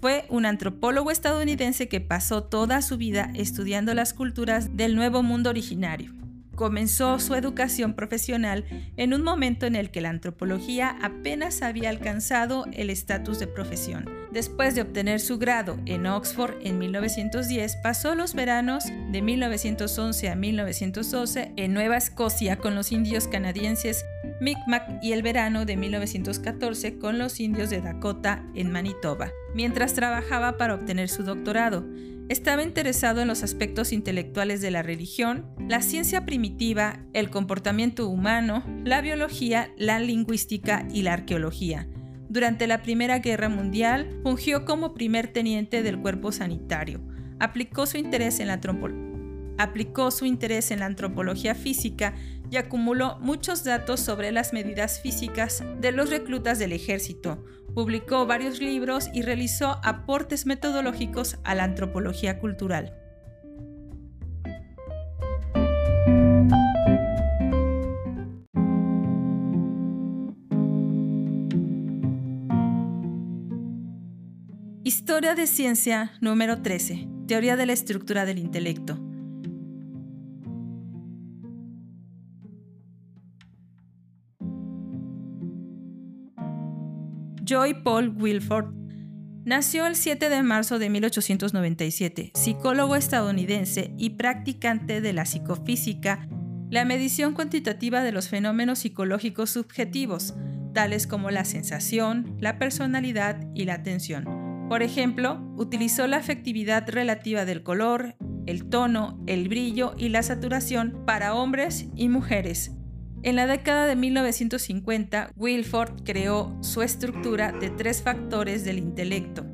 Fue 0.00 0.24
un 0.28 0.46
antropólogo 0.46 1.10
estadounidense 1.10 1.88
que 1.88 2.00
pasó 2.00 2.44
toda 2.44 2.80
su 2.80 2.96
vida 2.96 3.28
estudiando 3.34 3.92
las 3.94 4.14
culturas 4.14 4.76
del 4.76 4.94
Nuevo 4.94 5.24
Mundo 5.24 5.50
originario. 5.50 6.12
Comenzó 6.54 7.18
su 7.18 7.34
educación 7.34 7.94
profesional 7.94 8.64
en 8.96 9.14
un 9.14 9.22
momento 9.22 9.66
en 9.66 9.76
el 9.76 9.90
que 9.90 10.00
la 10.00 10.10
antropología 10.10 10.96
apenas 11.02 11.62
había 11.62 11.90
alcanzado 11.90 12.66
el 12.72 12.90
estatus 12.90 13.38
de 13.38 13.46
profesión. 13.46 14.08
Después 14.32 14.74
de 14.74 14.82
obtener 14.82 15.20
su 15.20 15.38
grado 15.38 15.78
en 15.86 16.06
Oxford 16.06 16.54
en 16.62 16.78
1910, 16.78 17.76
pasó 17.82 18.16
los 18.16 18.34
veranos 18.34 18.84
de 19.12 19.22
1911 19.22 20.28
a 20.28 20.34
1912 20.34 21.52
en 21.56 21.72
Nueva 21.72 21.96
Escocia 21.96 22.56
con 22.56 22.74
los 22.74 22.90
indios 22.90 23.28
canadienses 23.28 24.04
Micmac 24.40 24.98
y 25.02 25.12
el 25.12 25.22
verano 25.22 25.64
de 25.64 25.76
1914 25.76 26.98
con 26.98 27.18
los 27.18 27.38
indios 27.38 27.70
de 27.70 27.80
Dakota 27.80 28.44
en 28.54 28.72
Manitoba, 28.72 29.30
mientras 29.54 29.94
trabajaba 29.94 30.56
para 30.56 30.74
obtener 30.74 31.08
su 31.08 31.22
doctorado. 31.22 31.84
Estaba 32.30 32.62
interesado 32.62 33.20
en 33.20 33.28
los 33.28 33.42
aspectos 33.42 33.92
intelectuales 33.92 34.62
de 34.62 34.70
la 34.70 34.82
religión, 34.82 35.44
la 35.68 35.82
ciencia 35.82 36.24
primitiva, 36.24 37.00
el 37.12 37.28
comportamiento 37.28 38.08
humano, 38.08 38.64
la 38.82 39.02
biología, 39.02 39.70
la 39.76 40.00
lingüística 40.00 40.88
y 40.90 41.02
la 41.02 41.12
arqueología. 41.12 41.86
Durante 42.30 42.66
la 42.66 42.80
Primera 42.80 43.18
Guerra 43.18 43.50
Mundial 43.50 44.20
fungió 44.22 44.64
como 44.64 44.94
primer 44.94 45.34
teniente 45.34 45.82
del 45.82 46.00
cuerpo 46.00 46.32
sanitario. 46.32 47.02
Aplicó 47.38 47.84
su 47.84 47.98
interés 47.98 48.40
en 48.40 48.46
la, 48.46 48.54
antropología 50.86 51.54
física 51.54 52.14
y 52.50 52.56
acumuló 52.56 53.18
muchos 53.20 53.64
datos 53.64 54.00
sobre 54.00 54.32
las 54.32 54.52
medidas 54.52 55.00
físicas 55.00 55.62
de 55.80 55.92
los 55.92 56.10
reclutas 56.10 56.58
del 56.58 56.72
ejército, 56.72 57.44
Publicó 57.74 58.24
varios 58.24 58.60
libros 58.60 59.10
y 59.12 59.22
realizó 59.22 59.80
aportes 59.82 60.46
metodológicos 60.46 61.38
a 61.42 61.56
la 61.56 61.64
antropología 61.64 62.38
cultural. 62.38 62.94
Historia 74.84 75.34
de 75.34 75.48
ciencia 75.48 76.12
número 76.20 76.62
13. 76.62 77.08
Teoría 77.26 77.56
de 77.56 77.66
la 77.66 77.72
estructura 77.72 78.24
del 78.24 78.38
intelecto. 78.38 79.00
Joy 87.44 87.74
Paul 87.74 88.08
Wilford 88.16 88.72
nació 89.44 89.86
el 89.86 89.96
7 89.96 90.30
de 90.30 90.42
marzo 90.42 90.78
de 90.78 90.88
1897, 90.88 92.32
psicólogo 92.34 92.96
estadounidense 92.96 93.92
y 93.98 94.10
practicante 94.10 95.02
de 95.02 95.12
la 95.12 95.26
psicofísica, 95.26 96.26
la 96.70 96.86
medición 96.86 97.34
cuantitativa 97.34 98.02
de 98.02 98.12
los 98.12 98.30
fenómenos 98.30 98.78
psicológicos 98.78 99.50
subjetivos, 99.50 100.34
tales 100.72 101.06
como 101.06 101.30
la 101.30 101.44
sensación, 101.44 102.34
la 102.40 102.58
personalidad 102.58 103.46
y 103.54 103.66
la 103.66 103.74
atención. 103.74 104.24
Por 104.70 104.82
ejemplo, 104.82 105.38
utilizó 105.58 106.06
la 106.06 106.16
afectividad 106.16 106.88
relativa 106.88 107.44
del 107.44 107.62
color, 107.62 108.16
el 108.46 108.70
tono, 108.70 109.22
el 109.26 109.50
brillo 109.50 109.92
y 109.98 110.08
la 110.08 110.22
saturación 110.22 111.02
para 111.04 111.34
hombres 111.34 111.88
y 111.94 112.08
mujeres, 112.08 112.72
en 113.24 113.36
la 113.36 113.46
década 113.46 113.86
de 113.86 113.96
1950, 113.96 115.32
Wilford 115.34 116.02
creó 116.04 116.54
su 116.60 116.82
estructura 116.82 117.52
de 117.52 117.70
tres 117.70 118.02
factores 118.02 118.66
del 118.66 118.76
intelecto. 118.76 119.46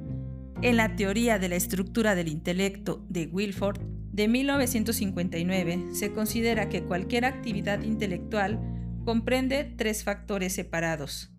En 0.60 0.76
la 0.76 0.96
teoría 0.96 1.38
de 1.38 1.48
la 1.48 1.54
estructura 1.54 2.16
del 2.16 2.26
intelecto 2.26 3.06
de 3.08 3.28
Wilford 3.28 3.78
de 4.10 4.26
1959, 4.26 5.84
se 5.92 6.12
considera 6.12 6.68
que 6.68 6.82
cualquier 6.82 7.24
actividad 7.24 7.82
intelectual 7.82 8.58
comprende 9.04 9.72
tres 9.76 10.02
factores 10.02 10.52
separados. 10.52 11.30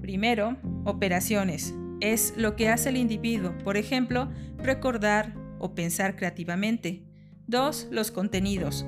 Primero, 0.00 0.56
operaciones. 0.84 1.72
Es 2.00 2.34
lo 2.36 2.56
que 2.56 2.68
hace 2.68 2.88
el 2.88 2.96
individuo, 2.96 3.56
por 3.58 3.76
ejemplo, 3.76 4.28
recordar 4.58 5.36
o 5.60 5.76
pensar 5.76 6.16
creativamente. 6.16 7.04
Dos, 7.46 7.86
los 7.92 8.10
contenidos 8.10 8.84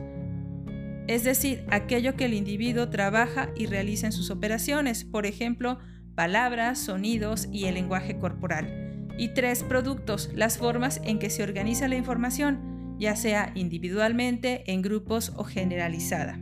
es 1.08 1.24
decir, 1.24 1.64
aquello 1.70 2.16
que 2.16 2.26
el 2.26 2.34
individuo 2.34 2.90
trabaja 2.90 3.50
y 3.56 3.64
realiza 3.64 4.06
en 4.06 4.12
sus 4.12 4.30
operaciones, 4.30 5.04
por 5.06 5.24
ejemplo, 5.24 5.78
palabras, 6.14 6.78
sonidos 6.78 7.48
y 7.50 7.64
el 7.64 7.74
lenguaje 7.74 8.18
corporal. 8.18 9.08
Y 9.16 9.28
tres, 9.30 9.62
productos, 9.62 10.30
las 10.34 10.58
formas 10.58 11.00
en 11.04 11.18
que 11.18 11.30
se 11.30 11.42
organiza 11.42 11.88
la 11.88 11.96
información, 11.96 12.96
ya 12.98 13.16
sea 13.16 13.52
individualmente, 13.54 14.70
en 14.70 14.82
grupos 14.82 15.32
o 15.36 15.44
generalizada. 15.44 16.38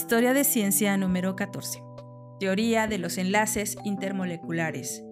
Historia 0.00 0.32
de 0.32 0.44
ciencia 0.44 0.96
número 0.96 1.34
14. 1.34 1.82
Teoría 2.38 2.86
de 2.86 2.98
los 2.98 3.18
enlaces 3.18 3.76
intermoleculares. 3.82 5.02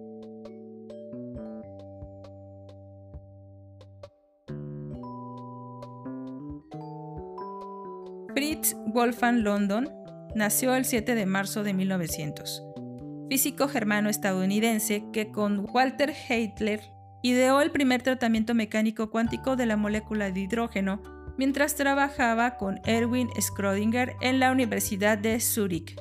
Fritz 8.33 8.77
Wolfgang 8.93 9.39
London 9.39 9.89
nació 10.35 10.73
el 10.73 10.85
7 10.85 11.15
de 11.15 11.25
marzo 11.25 11.63
de 11.63 11.73
1900. 11.73 12.63
Físico 13.29 13.67
germano-estadounidense 13.67 15.03
que 15.11 15.33
con 15.33 15.67
Walter 15.69 16.13
Heitler 16.29 16.79
ideó 17.23 17.59
el 17.59 17.71
primer 17.71 18.03
tratamiento 18.03 18.55
mecánico 18.55 19.11
cuántico 19.11 19.57
de 19.57 19.65
la 19.65 19.75
molécula 19.75 20.31
de 20.31 20.39
hidrógeno 20.39 21.16
mientras 21.37 21.75
trabajaba 21.75 22.57
con 22.57 22.79
Erwin 22.85 23.29
Schrödinger 23.29 24.15
en 24.21 24.39
la 24.39 24.51
Universidad 24.51 25.17
de 25.17 25.39
Zúrich. 25.39 25.95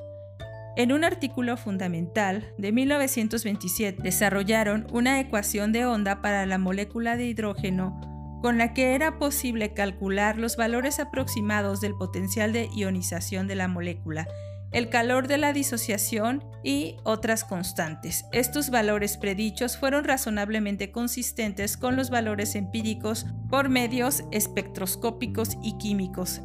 En 0.76 0.92
un 0.92 1.04
artículo 1.04 1.56
fundamental 1.56 2.52
de 2.58 2.72
1927 2.72 4.02
desarrollaron 4.02 4.86
una 4.92 5.20
ecuación 5.20 5.72
de 5.72 5.86
onda 5.86 6.20
para 6.20 6.44
la 6.44 6.58
molécula 6.58 7.16
de 7.16 7.26
hidrógeno 7.26 7.98
con 8.42 8.58
la 8.58 8.74
que 8.74 8.94
era 8.94 9.18
posible 9.18 9.72
calcular 9.72 10.38
los 10.38 10.56
valores 10.56 11.00
aproximados 11.00 11.80
del 11.80 11.94
potencial 11.94 12.52
de 12.52 12.68
ionización 12.76 13.48
de 13.48 13.54
la 13.54 13.68
molécula 13.68 14.28
el 14.72 14.88
calor 14.88 15.28
de 15.28 15.38
la 15.38 15.52
disociación 15.52 16.44
y 16.62 16.96
otras 17.04 17.44
constantes. 17.44 18.24
Estos 18.32 18.70
valores 18.70 19.16
predichos 19.16 19.76
fueron 19.76 20.04
razonablemente 20.04 20.90
consistentes 20.90 21.76
con 21.76 21.96
los 21.96 22.10
valores 22.10 22.54
empíricos 22.54 23.26
por 23.48 23.68
medios 23.68 24.24
espectroscópicos 24.32 25.56
y 25.62 25.78
químicos. 25.78 26.42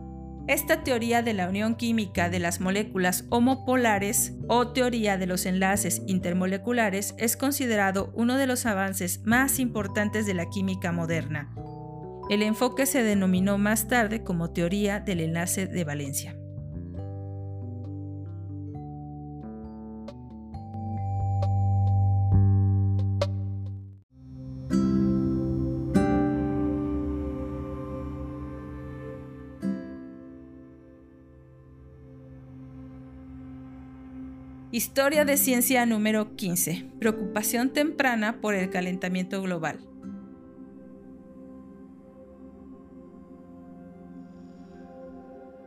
Esta 0.47 0.83
teoría 0.83 1.21
de 1.21 1.33
la 1.33 1.47
unión 1.47 1.75
química 1.75 2.29
de 2.29 2.39
las 2.39 2.59
moléculas 2.59 3.25
homopolares 3.29 4.33
o 4.47 4.73
teoría 4.73 5.17
de 5.17 5.27
los 5.27 5.45
enlaces 5.45 6.01
intermoleculares 6.07 7.13
es 7.17 7.37
considerado 7.37 8.11
uno 8.15 8.37
de 8.37 8.47
los 8.47 8.65
avances 8.65 9.21
más 9.23 9.59
importantes 9.59 10.25
de 10.25 10.33
la 10.33 10.49
química 10.49 10.91
moderna. 10.91 11.53
El 12.29 12.41
enfoque 12.43 12.85
se 12.85 13.03
denominó 13.03 13.57
más 13.57 13.87
tarde 13.87 14.23
como 14.23 14.51
teoría 14.51 14.99
del 14.99 15.21
enlace 15.21 15.67
de 15.67 15.83
valencia. 15.83 16.40
Historia 34.81 35.25
de 35.25 35.37
ciencia 35.37 35.85
número 35.85 36.35
15. 36.35 36.85
Preocupación 36.99 37.69
temprana 37.69 38.41
por 38.41 38.55
el 38.55 38.71
calentamiento 38.71 39.39
global. 39.43 39.79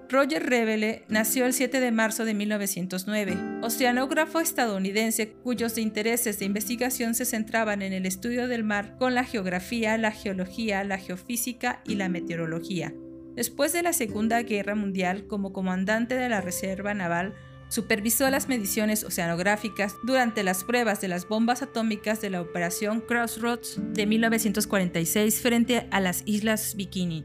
Roger 0.09 0.45
Revele 0.45 1.05
nació 1.07 1.47
el 1.47 1.53
7 1.53 1.79
de 1.79 1.93
marzo 1.93 2.25
de 2.25 2.35
1909, 2.35 3.61
oceanógrafo 3.63 4.41
estadounidense 4.41 5.31
cuyos 5.45 5.79
intereses 5.79 6.41
de 6.41 6.47
investigación 6.47 7.15
se 7.15 7.25
centraban 7.25 7.83
en 7.83 7.93
el 7.93 8.07
estudio 8.07 8.49
del 8.49 8.65
mar 8.65 8.97
con 8.99 9.15
la 9.15 9.23
geografía, 9.23 9.97
la 9.97 10.11
geología, 10.11 10.83
la 10.83 10.99
geofísica 10.99 11.83
y 11.87 11.95
la 11.95 12.09
meteorología. 12.09 12.93
Después 13.37 13.73
de 13.73 13.85
la 13.85 13.93
Segunda 13.93 14.43
Guerra 14.43 14.75
Mundial, 14.75 15.29
como 15.29 15.53
comandante 15.53 16.17
de 16.17 16.29
la 16.29 16.41
Reserva 16.41 16.95
Naval, 16.95 17.35
supervisó 17.69 18.29
las 18.31 18.49
mediciones 18.49 19.05
oceanográficas 19.05 19.97
durante 20.03 20.43
las 20.43 20.65
pruebas 20.65 21.01
de 21.01 21.09
las 21.09 21.29
bombas 21.29 21.63
atómicas 21.63 22.21
de 22.21 22.31
la 22.31 22.41
Operación 22.41 23.01
Crossroads 23.01 23.81
de 23.95 24.07
1946 24.07 25.41
frente 25.41 25.89
a 25.91 26.01
las 26.01 26.23
Islas 26.27 26.75
Bikini. 26.77 27.25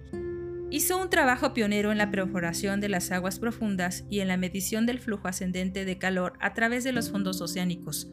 Hizo 0.72 1.02
un 1.02 1.10
trabajo 1.10 1.54
pionero 1.54 1.92
en 1.92 1.98
la 1.98 2.12
perforación 2.12 2.80
de 2.80 2.90
las 2.90 3.12
aguas 3.12 3.40
profundas 3.40 4.06
y 4.10 4.20
en 4.20 4.28
la 4.28 4.38
medición 4.38 4.86
del 4.86 5.00
flujo 5.00 5.28
ascendente 5.28 5.84
de 5.84 5.98
calor 5.98 6.34
a 6.40 6.54
través 6.54 6.84
de 6.84 6.92
los 6.92 7.10
fondos 7.10 7.42
oceánicos. 7.42 8.12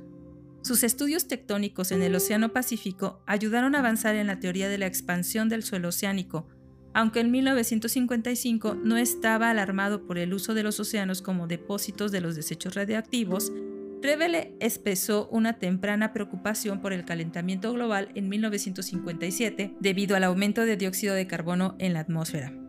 Sus 0.62 0.83
estudios 0.83 1.29
tectónicos 1.29 1.93
en 1.93 2.03
el 2.03 2.15
Océano 2.17 2.53
Pacífico 2.53 3.23
ayudaron 3.27 3.75
a 3.75 3.81
avanzar 3.81 4.17
en 4.17 4.27
la 4.27 4.41
teoría 4.41 4.69
de 4.69 4.79
la 4.79 4.87
expansión 4.87 5.49
del 5.49 5.62
suelo 5.62 5.89
oceánico, 5.89 6.49
aunque 6.97 7.21
en 7.21 7.31
1955 7.31 8.75
no 8.75 8.97
estaba 8.97 9.51
alarmado 9.51 10.07
por 10.07 10.17
el 10.17 10.33
uso 10.33 10.55
de 10.55 10.63
los 10.63 10.81
océanos 10.81 11.21
como 11.21 11.47
depósitos 11.47 12.11
de 12.11 12.23
los 12.23 12.35
desechos 12.35 12.75
radioactivos, 12.75 13.53
Revele 14.01 14.55
expresó 14.61 15.29
una 15.31 15.59
temprana 15.59 16.15
preocupación 16.15 16.81
por 16.81 16.95
el 16.95 17.05
calentamiento 17.05 17.71
global 17.75 18.09
en 18.15 18.31
1957 18.31 19.75
debido 19.79 20.17
al 20.17 20.25
aumento 20.25 20.65
de 20.65 20.79
dióxido 20.79 21.15
de 21.15 21.27
carbono 21.27 21.77
en 21.79 21.93
la 21.93 22.01
atmósfera. 22.01 22.66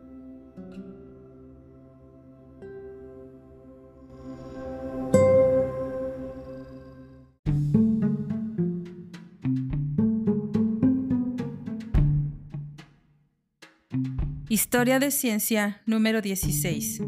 Historia 14.60 14.98
de 14.98 15.12
ciencia 15.12 15.84
número 15.86 16.20
16. 16.20 17.04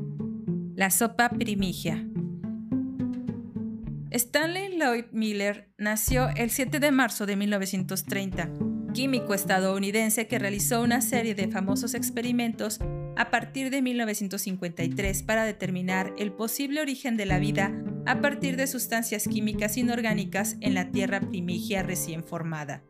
La 0.75 0.91
sopa 0.91 1.29
primigia. 1.29 2.07
Stanley 4.11 4.77
Lloyd 4.77 5.05
Miller 5.11 5.73
nació 5.79 6.29
el 6.35 6.51
7 6.51 6.79
de 6.79 6.91
marzo 6.91 7.25
de 7.25 7.35
1930, 7.35 8.51
químico 8.93 9.33
estadounidense 9.33 10.27
que 10.27 10.37
realizó 10.37 10.83
una 10.83 11.01
serie 11.01 11.33
de 11.33 11.47
famosos 11.47 11.95
experimentos 11.95 12.77
a 13.17 13.31
partir 13.31 13.71
de 13.71 13.81
1953 13.81 15.23
para 15.23 15.43
determinar 15.43 16.13
el 16.19 16.31
posible 16.31 16.81
origen 16.81 17.17
de 17.17 17.25
la 17.25 17.39
vida 17.39 17.73
a 18.05 18.21
partir 18.21 18.57
de 18.57 18.67
sustancias 18.67 19.27
químicas 19.27 19.75
inorgánicas 19.75 20.55
en 20.61 20.75
la 20.75 20.91
Tierra 20.91 21.19
primigia 21.19 21.81
recién 21.81 22.23
formada 22.23 22.83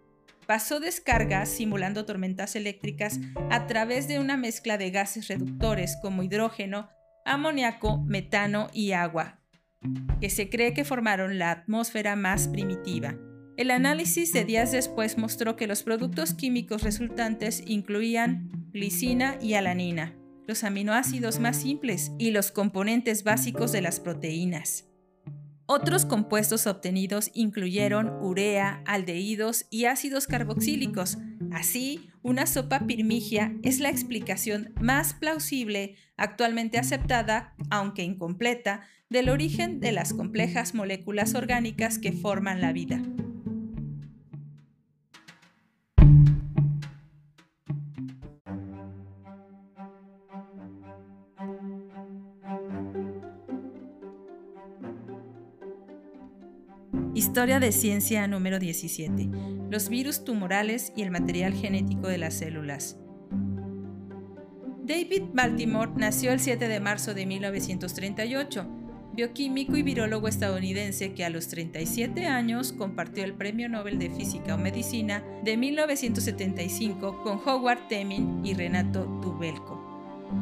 pasó 0.49 0.79
descargas 0.79 1.47
simulando 1.47 2.05
tormentas 2.05 2.55
eléctricas 2.55 3.19
a 3.51 3.67
través 3.67 4.07
de 4.07 4.17
una 4.17 4.35
mezcla 4.35 4.79
de 4.79 4.89
gases 4.89 5.27
reductores 5.27 5.95
como 6.01 6.23
hidrógeno, 6.23 6.89
amoníaco, 7.23 7.99
metano 8.07 8.67
y 8.73 8.93
agua, 8.93 9.41
que 10.19 10.31
se 10.31 10.49
cree 10.49 10.73
que 10.73 10.85
formaron 10.85 11.37
la 11.37 11.51
atmósfera 11.51 12.15
más 12.15 12.47
primitiva. 12.47 13.15
El 13.57 13.69
análisis 13.69 14.33
de 14.33 14.43
días 14.43 14.71
después 14.71 15.19
mostró 15.19 15.55
que 15.55 15.67
los 15.67 15.83
productos 15.83 16.33
químicos 16.33 16.81
resultantes 16.81 17.61
incluían 17.67 18.49
glicina 18.73 19.37
y 19.39 19.53
alanina, 19.53 20.15
los 20.47 20.63
aminoácidos 20.63 21.39
más 21.39 21.57
simples 21.57 22.11
y 22.17 22.31
los 22.31 22.51
componentes 22.51 23.23
básicos 23.23 23.71
de 23.71 23.81
las 23.83 23.99
proteínas. 23.99 24.88
Otros 25.71 26.03
compuestos 26.03 26.65
obtenidos 26.65 27.29
incluyeron 27.35 28.09
urea, 28.23 28.81
aldehídos 28.87 29.67
y 29.69 29.85
ácidos 29.85 30.25
carboxílicos. 30.25 31.19
Así, 31.51 32.09
una 32.23 32.47
sopa 32.47 32.87
pirmigia 32.87 33.53
es 33.61 33.79
la 33.79 33.89
explicación 33.89 34.73
más 34.81 35.13
plausible 35.13 35.95
actualmente 36.17 36.79
aceptada, 36.79 37.53
aunque 37.69 38.01
incompleta, 38.01 38.81
del 39.11 39.29
origen 39.29 39.79
de 39.79 39.91
las 39.91 40.11
complejas 40.11 40.73
moléculas 40.73 41.35
orgánicas 41.35 41.99
que 41.99 42.13
forman 42.13 42.61
la 42.61 42.73
vida. 42.73 43.03
Historia 57.29 57.59
de 57.59 57.71
ciencia 57.71 58.25
número 58.25 58.57
17. 58.57 59.29
Los 59.69 59.87
virus 59.89 60.23
tumorales 60.23 60.91
y 60.95 61.03
el 61.03 61.11
material 61.11 61.53
genético 61.53 62.07
de 62.07 62.17
las 62.17 62.33
células. 62.33 62.97
David 64.83 65.25
Baltimore 65.31 65.91
nació 65.95 66.31
el 66.31 66.39
7 66.39 66.67
de 66.67 66.79
marzo 66.79 67.13
de 67.13 67.27
1938, 67.27 68.65
bioquímico 69.13 69.77
y 69.77 69.83
virólogo 69.83 70.27
estadounidense 70.27 71.13
que 71.13 71.23
a 71.23 71.29
los 71.29 71.49
37 71.49 72.25
años 72.25 72.73
compartió 72.73 73.23
el 73.23 73.35
Premio 73.35 73.69
Nobel 73.69 73.99
de 73.99 74.09
Física 74.09 74.55
o 74.55 74.57
Medicina 74.57 75.23
de 75.43 75.55
1975 75.55 77.21
con 77.21 77.39
Howard 77.45 77.87
Temin 77.89 78.43
y 78.43 78.55
Renato 78.55 79.05
Dubelko. 79.05 79.88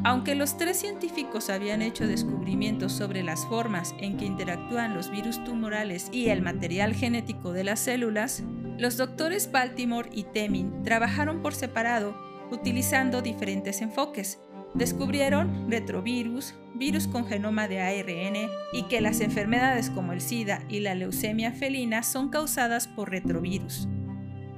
Aunque 0.04 0.36
los 0.36 0.58
tres 0.58 0.78
científicos 0.78 1.50
habían 1.50 1.82
hecho 1.82 2.08
descubrimientos 2.08 2.94
sobre 2.94 3.24
las 3.24 3.46
formas 3.46 3.94
en 4.00 4.18
que 4.18 4.26
interactúan 4.26 4.94
los 4.94 5.10
virus 5.10 5.44
tumorales 5.44 6.10
y 6.12 6.30
el 6.30 6.42
material 6.42 6.94
genético 6.94 7.54
de 7.54 7.64
las 7.64 7.80
células, 7.80 8.44
los 8.78 8.98
doctores 8.98 9.52
Baltimore 9.52 10.10
y 10.14 10.24
Temin 10.24 10.84
trabajaron 10.84 11.42
por 11.42 11.56
separado 11.56 12.16
utilizando 12.52 13.22
diferentes 13.22 13.82
enfoques. 13.82 14.40
Descubrieron 14.74 15.72
retrovirus, 15.72 16.54
virus 16.76 17.08
con 17.08 17.26
genoma 17.26 17.68
de 17.68 17.82
ARN 17.82 18.50
y 18.74 18.84
que 18.90 19.02
las 19.02 19.22
enfermedades 19.22 19.90
como 19.90 20.14
el 20.14 20.22
SIDA 20.22 20.64
y 20.70 20.82
la 20.82 20.94
leucemia 20.94 21.52
felina 21.52 22.04
son 22.04 22.30
causadas 22.30 22.88
por 22.88 23.10
retrovirus. 23.10 23.88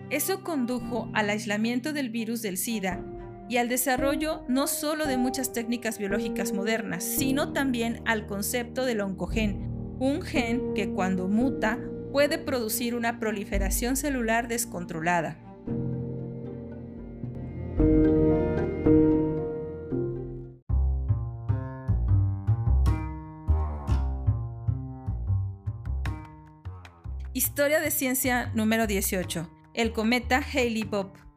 Eso 0.10 0.44
condujo 0.44 1.10
al 1.14 1.30
aislamiento 1.30 1.94
del 1.94 2.10
virus 2.10 2.42
del 2.42 2.58
SIDA 2.58 3.04
y 3.50 3.58
al 3.58 3.68
desarrollo 3.68 4.44
no 4.48 4.68
solo 4.68 5.08
de 5.08 5.18
muchas 5.18 5.52
técnicas 5.52 5.98
biológicas 5.98 6.54
modernas, 6.54 7.04
sino 7.04 7.52
también 7.52 8.02
al 8.06 8.28
concepto 8.28 8.86
del 8.86 9.02
oncogen, 9.02 9.96
un 10.00 10.22
gen 10.22 10.74
que 10.76 10.92
cuando 10.92 11.28
muta 11.28 11.80
puede 12.12 12.38
producir 12.38 12.96
una 12.96 13.20
proliferación 13.20 13.98
celular 13.98 14.48
descontrolada. 14.48 15.40
Historia 27.34 27.80
de 27.80 27.90
ciencia 27.90 28.52
número 28.54 28.86
18. 28.86 29.50
El 29.74 29.92
cometa 29.92 30.38
Halley-Bopp. 30.54 31.29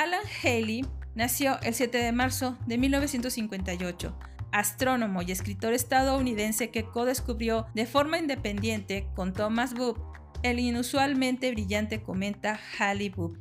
Alan 0.00 0.22
Haley 0.42 0.86
nació 1.14 1.60
el 1.60 1.74
7 1.74 1.98
de 1.98 2.10
marzo 2.10 2.56
de 2.66 2.78
1958, 2.78 4.18
astrónomo 4.50 5.20
y 5.20 5.30
escritor 5.30 5.74
estadounidense 5.74 6.70
que 6.70 6.84
co-descubrió 6.84 7.66
de 7.74 7.84
forma 7.84 8.16
independiente 8.16 9.08
con 9.14 9.34
Thomas 9.34 9.74
Boop 9.74 9.98
el 10.42 10.58
inusualmente 10.58 11.50
brillante 11.50 12.02
cometa 12.02 12.58
Halley-Bopp 12.78 13.36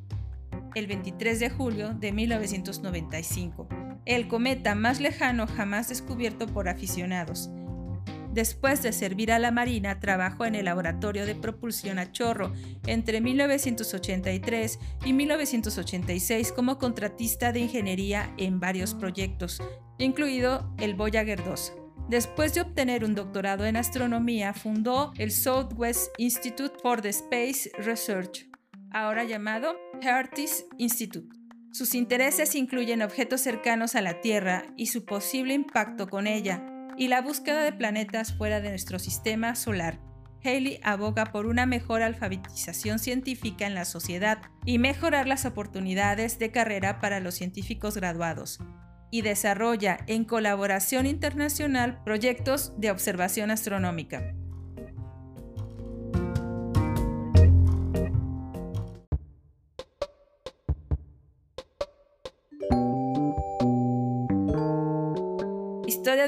el 0.75 0.87
23 0.87 1.39
de 1.39 1.49
julio 1.49 1.93
de 1.93 2.11
1995. 2.11 3.69
el 4.03 4.27
cometa 4.27 4.75
más 4.75 4.99
lejano 4.99 5.47
jamás 5.47 5.87
descubierto 5.87 6.45
por 6.45 6.67
aficionados. 6.67 7.49
Después 8.33 8.83
de 8.83 8.93
servir 8.93 9.31
a 9.31 9.39
la 9.39 9.51
Marina, 9.51 9.99
trabajó 9.99 10.45
en 10.45 10.55
el 10.55 10.65
Laboratorio 10.65 11.25
de 11.25 11.35
Propulsión 11.35 11.97
a 11.97 12.11
Chorro 12.11 12.53
entre 12.85 13.21
1983 13.21 14.79
y 15.05 15.13
1986 15.13 16.51
como 16.51 16.77
contratista 16.77 17.51
de 17.51 17.61
ingeniería 17.61 18.31
en 18.37 18.59
varios 18.59 18.93
proyectos, 18.93 19.61
incluido 19.97 20.73
el 20.77 20.93
Voyager 20.93 21.43
2. 21.43 21.73
Después 22.07 22.53
de 22.53 22.61
obtener 22.61 23.03
un 23.03 23.15
doctorado 23.15 23.65
en 23.65 23.77
astronomía, 23.77 24.53
fundó 24.53 25.11
el 25.17 25.31
Southwest 25.31 26.11
Institute 26.17 26.73
for 26.81 27.01
the 27.01 27.09
Space 27.09 27.69
Research, 27.77 28.47
ahora 28.91 29.23
llamado 29.23 29.75
Hertis 30.01 30.65
Institute. 30.77 31.35
Sus 31.71 31.93
intereses 31.93 32.55
incluyen 32.55 33.03
objetos 33.03 33.41
cercanos 33.41 33.95
a 33.95 34.01
la 34.01 34.21
Tierra 34.21 34.65
y 34.75 34.87
su 34.87 35.05
posible 35.05 35.53
impacto 35.53 36.07
con 36.07 36.25
ella, 36.25 36.63
y 36.99 37.07
la 37.07 37.21
búsqueda 37.21 37.63
de 37.63 37.71
planetas 37.71 38.33
fuera 38.33 38.59
de 38.59 38.69
nuestro 38.69 38.99
sistema 38.99 39.55
solar. 39.55 40.01
Haley 40.43 40.81
aboga 40.83 41.27
por 41.27 41.45
una 41.45 41.65
mejor 41.65 42.01
alfabetización 42.01 42.99
científica 42.99 43.65
en 43.65 43.73
la 43.73 43.85
sociedad 43.85 44.41
y 44.65 44.79
mejorar 44.79 45.25
las 45.25 45.45
oportunidades 45.45 46.39
de 46.39 46.51
carrera 46.51 46.99
para 46.99 47.21
los 47.21 47.35
científicos 47.35 47.95
graduados, 47.95 48.59
y 49.11 49.21
desarrolla 49.21 49.99
en 50.07 50.25
colaboración 50.25 51.05
internacional 51.05 52.03
proyectos 52.03 52.73
de 52.77 52.91
observación 52.91 53.49
astronómica. 53.49 54.35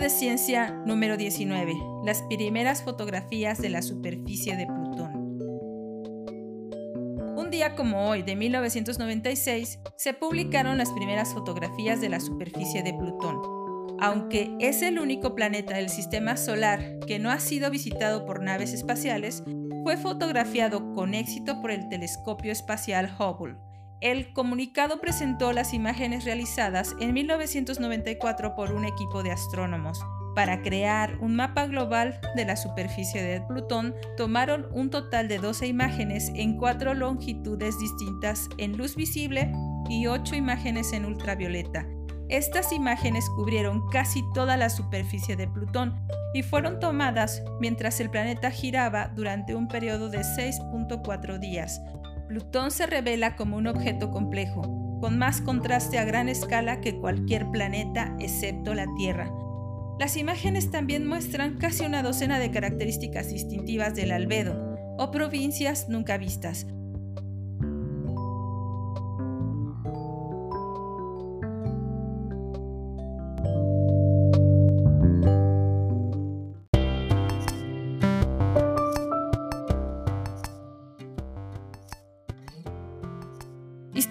De 0.01 0.09
ciencia 0.09 0.71
número 0.83 1.15
19. 1.15 1.75
Las 2.03 2.23
primeras 2.23 2.81
fotografías 2.81 3.61
de 3.61 3.69
la 3.69 3.83
superficie 3.83 4.57
de 4.57 4.65
Plutón. 4.65 5.11
Un 7.37 7.51
día 7.51 7.75
como 7.75 8.09
hoy, 8.09 8.23
de 8.23 8.35
1996, 8.35 9.77
se 9.97 10.13
publicaron 10.15 10.79
las 10.79 10.89
primeras 10.89 11.35
fotografías 11.35 12.01
de 12.01 12.09
la 12.09 12.19
superficie 12.19 12.81
de 12.81 12.95
Plutón. 12.95 13.43
Aunque 13.99 14.49
es 14.59 14.81
el 14.81 14.97
único 14.97 15.35
planeta 15.35 15.75
del 15.75 15.89
sistema 15.89 16.35
solar 16.35 16.97
que 17.05 17.19
no 17.19 17.29
ha 17.29 17.39
sido 17.39 17.69
visitado 17.69 18.25
por 18.25 18.41
naves 18.41 18.73
espaciales, 18.73 19.43
fue 19.83 19.97
fotografiado 19.97 20.93
con 20.93 21.13
éxito 21.13 21.61
por 21.61 21.69
el 21.69 21.89
telescopio 21.89 22.51
espacial 22.51 23.15
Hubble 23.19 23.55
el 24.01 24.33
comunicado 24.33 24.99
presentó 24.99 25.53
las 25.53 25.73
imágenes 25.73 26.25
realizadas 26.25 26.95
en 26.99 27.13
1994 27.13 28.55
por 28.55 28.73
un 28.73 28.85
equipo 28.85 29.21
de 29.21 29.31
astrónomos. 29.31 30.03
Para 30.35 30.61
crear 30.61 31.17
un 31.19 31.35
mapa 31.35 31.67
global 31.67 32.19
de 32.35 32.45
la 32.45 32.55
superficie 32.55 33.21
de 33.21 33.41
Plutón, 33.41 33.93
tomaron 34.17 34.67
un 34.71 34.89
total 34.89 35.27
de 35.27 35.37
12 35.37 35.67
imágenes 35.67 36.31
en 36.35 36.57
cuatro 36.57 36.93
longitudes 36.93 37.77
distintas 37.79 38.49
en 38.57 38.77
luz 38.77 38.95
visible 38.95 39.51
y 39.89 40.07
8 40.07 40.35
imágenes 40.35 40.93
en 40.93 41.05
ultravioleta. 41.05 41.85
Estas 42.29 42.71
imágenes 42.71 43.29
cubrieron 43.35 43.89
casi 43.89 44.23
toda 44.33 44.55
la 44.55 44.69
superficie 44.69 45.35
de 45.35 45.49
Plutón 45.49 46.01
y 46.33 46.43
fueron 46.43 46.79
tomadas 46.79 47.43
mientras 47.59 47.99
el 47.99 48.09
planeta 48.09 48.51
giraba 48.51 49.09
durante 49.09 49.53
un 49.53 49.67
periodo 49.67 50.09
de 50.09 50.19
6.4 50.19 51.39
días, 51.39 51.81
Plutón 52.31 52.71
se 52.71 52.85
revela 52.85 53.35
como 53.35 53.57
un 53.57 53.67
objeto 53.67 54.09
complejo, 54.09 54.61
con 55.01 55.17
más 55.17 55.41
contraste 55.41 55.99
a 55.99 56.05
gran 56.05 56.29
escala 56.29 56.79
que 56.79 56.95
cualquier 56.95 57.51
planeta 57.51 58.15
excepto 58.21 58.73
la 58.73 58.87
Tierra. 58.95 59.29
Las 59.99 60.15
imágenes 60.15 60.71
también 60.71 61.05
muestran 61.05 61.57
casi 61.57 61.85
una 61.85 62.01
docena 62.01 62.39
de 62.39 62.49
características 62.49 63.27
distintivas 63.27 63.95
del 63.95 64.13
albedo, 64.13 64.77
o 64.97 65.11
provincias 65.11 65.89
nunca 65.89 66.17
vistas, 66.17 66.67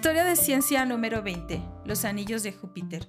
Historia 0.01 0.25
de 0.25 0.35
ciencia 0.35 0.83
número 0.83 1.21
20. 1.21 1.61
Los 1.85 2.05
anillos 2.05 2.41
de 2.41 2.51
Júpiter. 2.51 3.07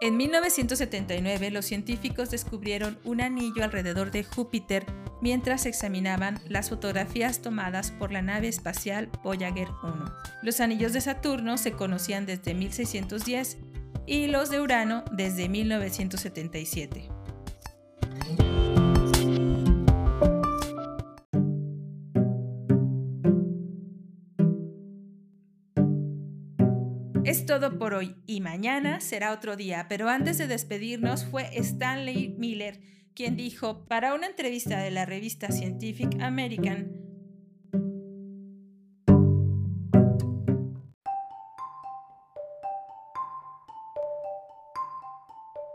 En 0.00 0.16
1979 0.16 1.50
los 1.50 1.64
científicos 1.64 2.30
descubrieron 2.30 2.96
un 3.02 3.20
anillo 3.20 3.64
alrededor 3.64 4.12
de 4.12 4.22
Júpiter 4.22 4.86
mientras 5.20 5.66
examinaban 5.66 6.38
las 6.46 6.68
fotografías 6.68 7.42
tomadas 7.42 7.90
por 7.90 8.12
la 8.12 8.22
nave 8.22 8.46
espacial 8.46 9.10
Voyager 9.24 9.66
1. 9.82 10.04
Los 10.44 10.60
anillos 10.60 10.92
de 10.92 11.00
Saturno 11.00 11.58
se 11.58 11.72
conocían 11.72 12.26
desde 12.26 12.54
1610 12.54 13.58
y 14.06 14.28
los 14.28 14.50
de 14.50 14.60
Urano 14.60 15.02
desde 15.10 15.48
1977. 15.48 17.13
Todo 27.46 27.78
por 27.78 27.92
hoy 27.92 28.16
y 28.26 28.40
mañana 28.40 29.00
será 29.00 29.32
otro 29.32 29.54
día, 29.54 29.84
pero 29.86 30.08
antes 30.08 30.38
de 30.38 30.46
despedirnos 30.46 31.26
fue 31.26 31.50
Stanley 31.58 32.34
Miller 32.38 32.80
quien 33.14 33.36
dijo 33.36 33.84
para 33.86 34.14
una 34.14 34.26
entrevista 34.26 34.78
de 34.78 34.90
la 34.90 35.04
revista 35.04 35.52
Scientific 35.52 36.20
American, 36.20 36.90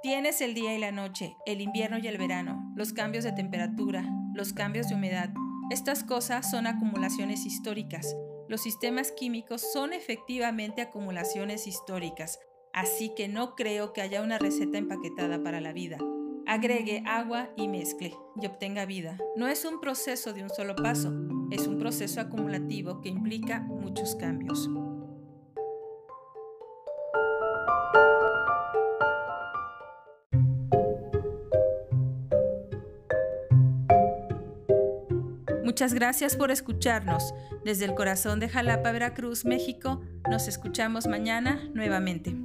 Tienes 0.01 0.41
el 0.41 0.55
día 0.55 0.75
y 0.75 0.79
la 0.79 0.91
noche, 0.91 1.35
el 1.45 1.61
invierno 1.61 1.99
y 1.99 2.07
el 2.07 2.17
verano, 2.17 2.73
los 2.75 2.93
cambios 2.93 3.23
de 3.23 3.31
temperatura, 3.31 4.03
los 4.33 4.53
cambios 4.53 4.89
de 4.89 4.95
humedad. 4.95 5.29
Estas 5.69 6.03
cosas 6.03 6.49
son 6.49 6.65
acumulaciones 6.65 7.45
históricas 7.45 8.15
los 8.49 8.61
sistemas 8.61 9.11
químicos 9.11 9.61
son 9.61 9.93
efectivamente 9.93 10.81
acumulaciones 10.81 11.67
históricas, 11.67 12.39
así 12.73 13.13
que 13.15 13.27
no 13.27 13.55
creo 13.55 13.93
que 13.93 14.01
haya 14.01 14.23
una 14.23 14.39
receta 14.39 14.79
empaquetada 14.79 15.43
para 15.43 15.61
la 15.61 15.71
vida. 15.71 15.99
Agregue 16.47 17.03
agua 17.05 17.51
y 17.55 17.67
mezcle 17.67 18.15
y 18.41 18.47
obtenga 18.47 18.87
vida. 18.87 19.19
No 19.35 19.47
es 19.47 19.65
un 19.65 19.79
proceso 19.79 20.33
de 20.33 20.41
un 20.41 20.49
solo 20.49 20.75
paso, 20.75 21.13
es 21.51 21.67
un 21.67 21.77
proceso 21.77 22.21
acumulativo 22.21 23.01
que 23.01 23.09
implica 23.09 23.59
muchos 23.59 24.15
cambios. 24.15 24.67
Muchas 35.79 35.93
gracias 35.93 36.35
por 36.35 36.51
escucharnos. 36.51 37.33
Desde 37.63 37.85
el 37.85 37.95
corazón 37.95 38.41
de 38.41 38.49
Jalapa, 38.49 38.91
Veracruz, 38.91 39.45
México, 39.45 40.01
nos 40.29 40.49
escuchamos 40.49 41.07
mañana 41.07 41.69
nuevamente. 41.73 42.35